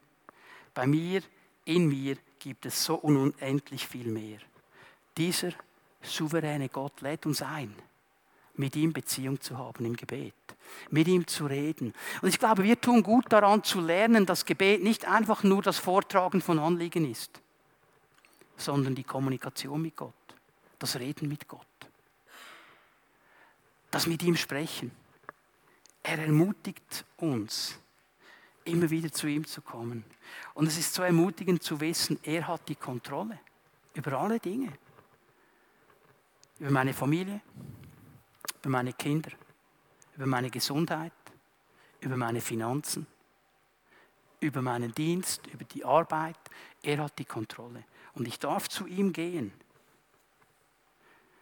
[0.75, 1.23] Bei mir,
[1.65, 4.39] in mir gibt es so unendlich viel mehr.
[5.17, 5.53] Dieser
[6.03, 7.75] souveräne Gott lädt uns ein,
[8.55, 10.35] mit ihm Beziehung zu haben im Gebet,
[10.91, 11.93] mit ihm zu reden.
[12.21, 15.79] Und ich glaube, wir tun gut daran zu lernen, dass Gebet nicht einfach nur das
[15.79, 17.41] Vortragen von Anliegen ist,
[18.57, 20.15] sondern die Kommunikation mit Gott,
[20.79, 21.67] das Reden mit Gott,
[23.91, 24.91] das mit ihm sprechen.
[26.03, 27.79] Er ermutigt uns,
[28.65, 30.05] immer wieder zu ihm zu kommen.
[30.55, 33.39] Und es ist so ermutigend zu wissen, er hat die Kontrolle
[33.95, 34.73] über alle Dinge
[36.63, 37.41] über meine Familie,
[38.61, 39.33] über meine Kinder,
[40.15, 41.13] über meine Gesundheit,
[42.01, 43.05] über meine Finanzen,
[44.39, 46.39] über meinen Dienst, über die Arbeit.
[46.81, 47.83] Er hat die Kontrolle.
[48.15, 49.53] Und ich darf zu ihm gehen,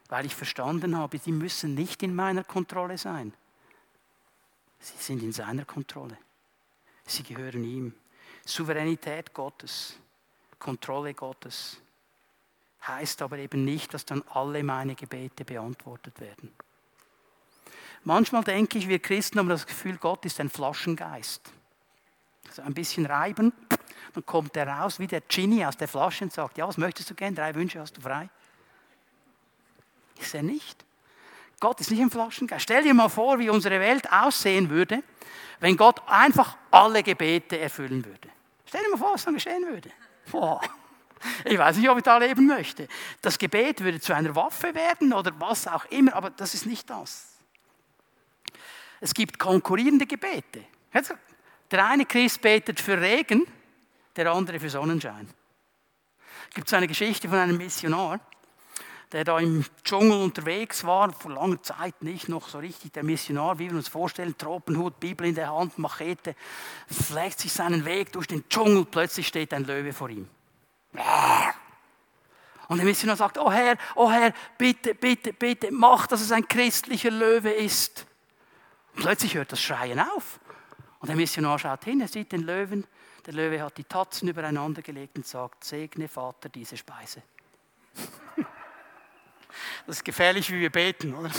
[0.09, 3.35] weil ich verstanden habe, sie müssen nicht in meiner Kontrolle sein.
[4.79, 6.17] Sie sind in seiner Kontrolle.
[7.11, 7.95] Sie gehören ihm.
[8.45, 9.97] Souveränität Gottes,
[10.59, 11.81] Kontrolle Gottes,
[12.87, 16.53] heißt aber eben nicht, dass dann alle meine Gebete beantwortet werden.
[18.05, 21.53] Manchmal denke ich, wir Christen haben das Gefühl, Gott ist ein Flaschengeist.
[22.49, 23.53] Also ein bisschen reiben,
[24.15, 27.11] dann kommt er raus wie der Genie aus der Flasche und sagt, ja, was möchtest
[27.11, 27.35] du gern?
[27.35, 28.31] Drei Wünsche hast du frei.
[30.19, 30.85] Ist er nicht.
[31.61, 32.63] Gott ist nicht ein Flaschengeist.
[32.63, 35.03] Stell dir mal vor, wie unsere Welt aussehen würde,
[35.61, 38.29] wenn Gott einfach alle Gebete erfüllen würde.
[38.65, 39.91] Stell dir mal vor, was dann geschehen würde.
[40.31, 40.61] Boah.
[41.45, 42.89] Ich weiß nicht, ob ich da leben möchte.
[43.21, 46.89] Das Gebet würde zu einer Waffe werden oder was auch immer, aber das ist nicht
[46.89, 47.27] das.
[49.01, 50.65] Es gibt konkurrierende Gebete.
[51.71, 53.47] Der eine Christ betet für Regen,
[54.17, 55.29] der andere für Sonnenschein.
[56.49, 58.19] Es gibt so eine Geschichte von einem Missionar,
[59.13, 63.59] der da im Dschungel unterwegs war, vor langer Zeit nicht noch so richtig der Missionar,
[63.59, 66.37] wie wir uns vorstellen, Tropenhut, Bibel in der Hand, Machete,
[66.91, 70.29] schlägt sich seinen Weg durch den Dschungel, plötzlich steht ein Löwe vor ihm.
[72.69, 76.47] Und der Missionar sagt, oh Herr, oh Herr, bitte, bitte, bitte, mach, dass es ein
[76.47, 78.07] christlicher Löwe ist.
[78.95, 80.39] Und plötzlich hört das Schreien auf.
[81.01, 82.87] Und der Missionar schaut hin, er sieht den Löwen,
[83.27, 87.23] der Löwe hat die Tatzen übereinander gelegt und sagt, segne Vater diese Speise.
[89.87, 91.31] Das ist gefährlich, wie wir beten, oder?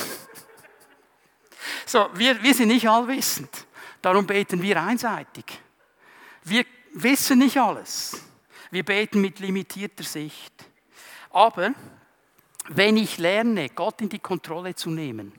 [1.86, 3.66] So, wir, wir sind nicht allwissend.
[4.02, 5.60] Darum beten wir einseitig.
[6.44, 8.22] Wir wissen nicht alles.
[8.72, 10.54] Wir beten mit limitierter Sicht.
[11.30, 11.74] Aber
[12.70, 15.34] wenn ich lerne, Gott in die Kontrolle zu nehmen,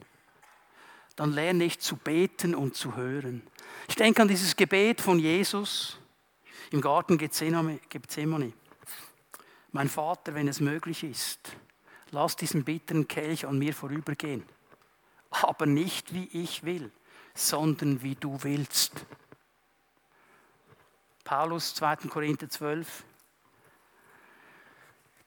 [1.17, 3.43] dann lerne ich zu beten und zu hören.
[3.89, 5.99] Ich denke an dieses Gebet von Jesus
[6.71, 8.53] im Garten Gethsemane.
[9.73, 11.57] Mein Vater, wenn es möglich ist,
[12.13, 14.45] lass diesen bitteren Kelch an mir vorübergehen.
[15.31, 16.93] Aber nicht wie ich will,
[17.35, 19.05] sondern wie du willst.
[21.25, 21.97] Paulus, 2.
[22.09, 23.05] Korinther 12,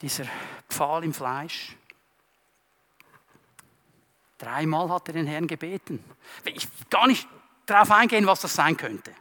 [0.01, 0.25] dieser
[0.69, 1.75] Pfahl im Fleisch.
[4.37, 6.03] Dreimal hat er den Herrn gebeten.
[6.43, 7.27] Ich gar nicht
[7.65, 9.11] darauf eingehen, was das sein könnte.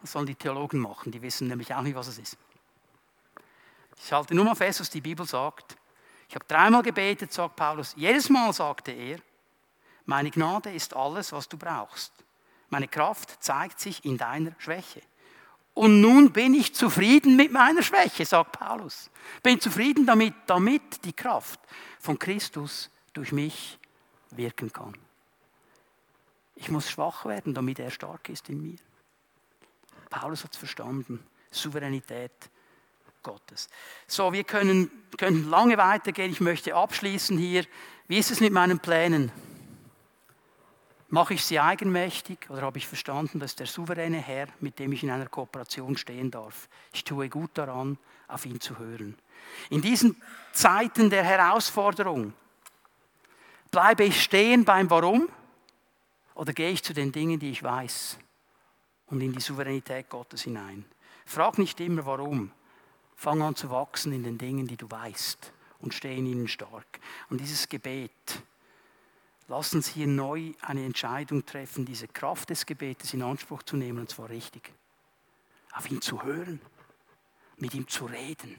[0.00, 2.38] Das sollen die Theologen machen, die wissen nämlich auch nicht, was es ist.
[3.96, 5.76] Ich halte nur mal fest, was die Bibel sagt.
[6.28, 7.94] Ich habe dreimal gebetet, sagt Paulus.
[7.96, 9.18] Jedes Mal sagte er,
[10.04, 12.12] meine Gnade ist alles, was du brauchst.
[12.70, 15.02] Meine Kraft zeigt sich in deiner Schwäche.
[15.74, 19.10] Und nun bin ich zufrieden mit meiner Schwäche, sagt Paulus.
[19.42, 21.60] Bin zufrieden damit, damit die Kraft
[22.00, 23.78] von Christus durch mich
[24.30, 24.96] wirken kann.
[26.56, 28.78] Ich muss schwach werden, damit er stark ist in mir.
[30.10, 31.24] Paulus hat es verstanden.
[31.50, 32.50] Souveränität
[33.28, 33.68] Gottes.
[34.06, 36.32] So, wir können, können lange weitergehen.
[36.32, 37.66] Ich möchte abschließen hier.
[38.06, 39.30] Wie ist es mit meinen Plänen?
[41.10, 45.02] Mache ich sie eigenmächtig oder habe ich verstanden, dass der souveräne Herr, mit dem ich
[45.02, 46.70] in einer Kooperation stehen darf?
[46.94, 47.98] Ich tue gut daran,
[48.28, 49.18] auf ihn zu hören.
[49.68, 50.16] In diesen
[50.52, 52.32] Zeiten der Herausforderung
[53.70, 55.28] bleibe ich stehen beim Warum
[56.34, 58.18] oder gehe ich zu den Dingen, die ich weiß
[59.06, 60.86] und in die Souveränität Gottes hinein?
[61.26, 62.52] Frag nicht immer warum,
[63.18, 67.00] Fang an zu wachsen in den Dingen, die du weißt und steh in ihnen stark.
[67.28, 68.12] Und dieses Gebet,
[69.48, 73.98] lass uns hier neu eine Entscheidung treffen, diese Kraft des Gebetes in Anspruch zu nehmen,
[73.98, 74.72] und zwar richtig.
[75.72, 76.60] Auf ihn zu hören,
[77.56, 78.56] mit ihm zu reden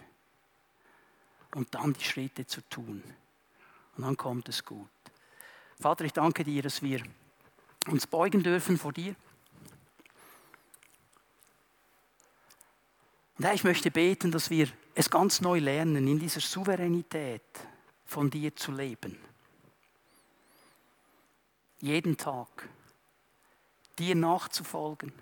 [1.55, 3.01] und dann die Schritte zu tun.
[3.95, 4.89] Und dann kommt es gut.
[5.79, 7.01] Vater, ich danke dir, dass wir
[7.87, 9.15] uns beugen dürfen vor dir.
[13.39, 17.41] Und Herr, ich möchte beten, dass wir es ganz neu lernen, in dieser Souveränität
[18.03, 19.17] von dir zu leben.
[21.79, 22.67] Jeden Tag
[23.97, 25.13] dir nachzufolgen,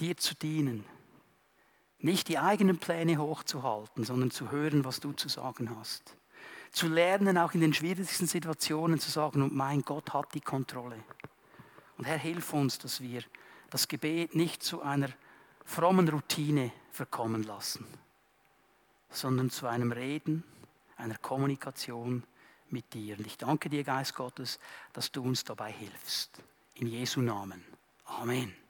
[0.00, 0.84] dir zu dienen,
[2.00, 6.16] nicht die eigenen Pläne hochzuhalten, sondern zu hören, was du zu sagen hast.
[6.72, 10.98] Zu lernen, auch in den schwierigsten Situationen zu sagen, und mein Gott hat die Kontrolle.
[11.98, 13.22] Und Herr, hilf uns, dass wir
[13.70, 15.10] das Gebet nicht zu einer
[15.64, 17.86] frommen Routine verkommen lassen,
[19.10, 20.44] sondern zu einem Reden,
[20.96, 22.24] einer Kommunikation
[22.70, 23.18] mit dir.
[23.18, 24.58] Und ich danke dir, Geist Gottes,
[24.92, 26.42] dass du uns dabei hilfst.
[26.74, 27.64] In Jesu Namen.
[28.04, 28.61] Amen.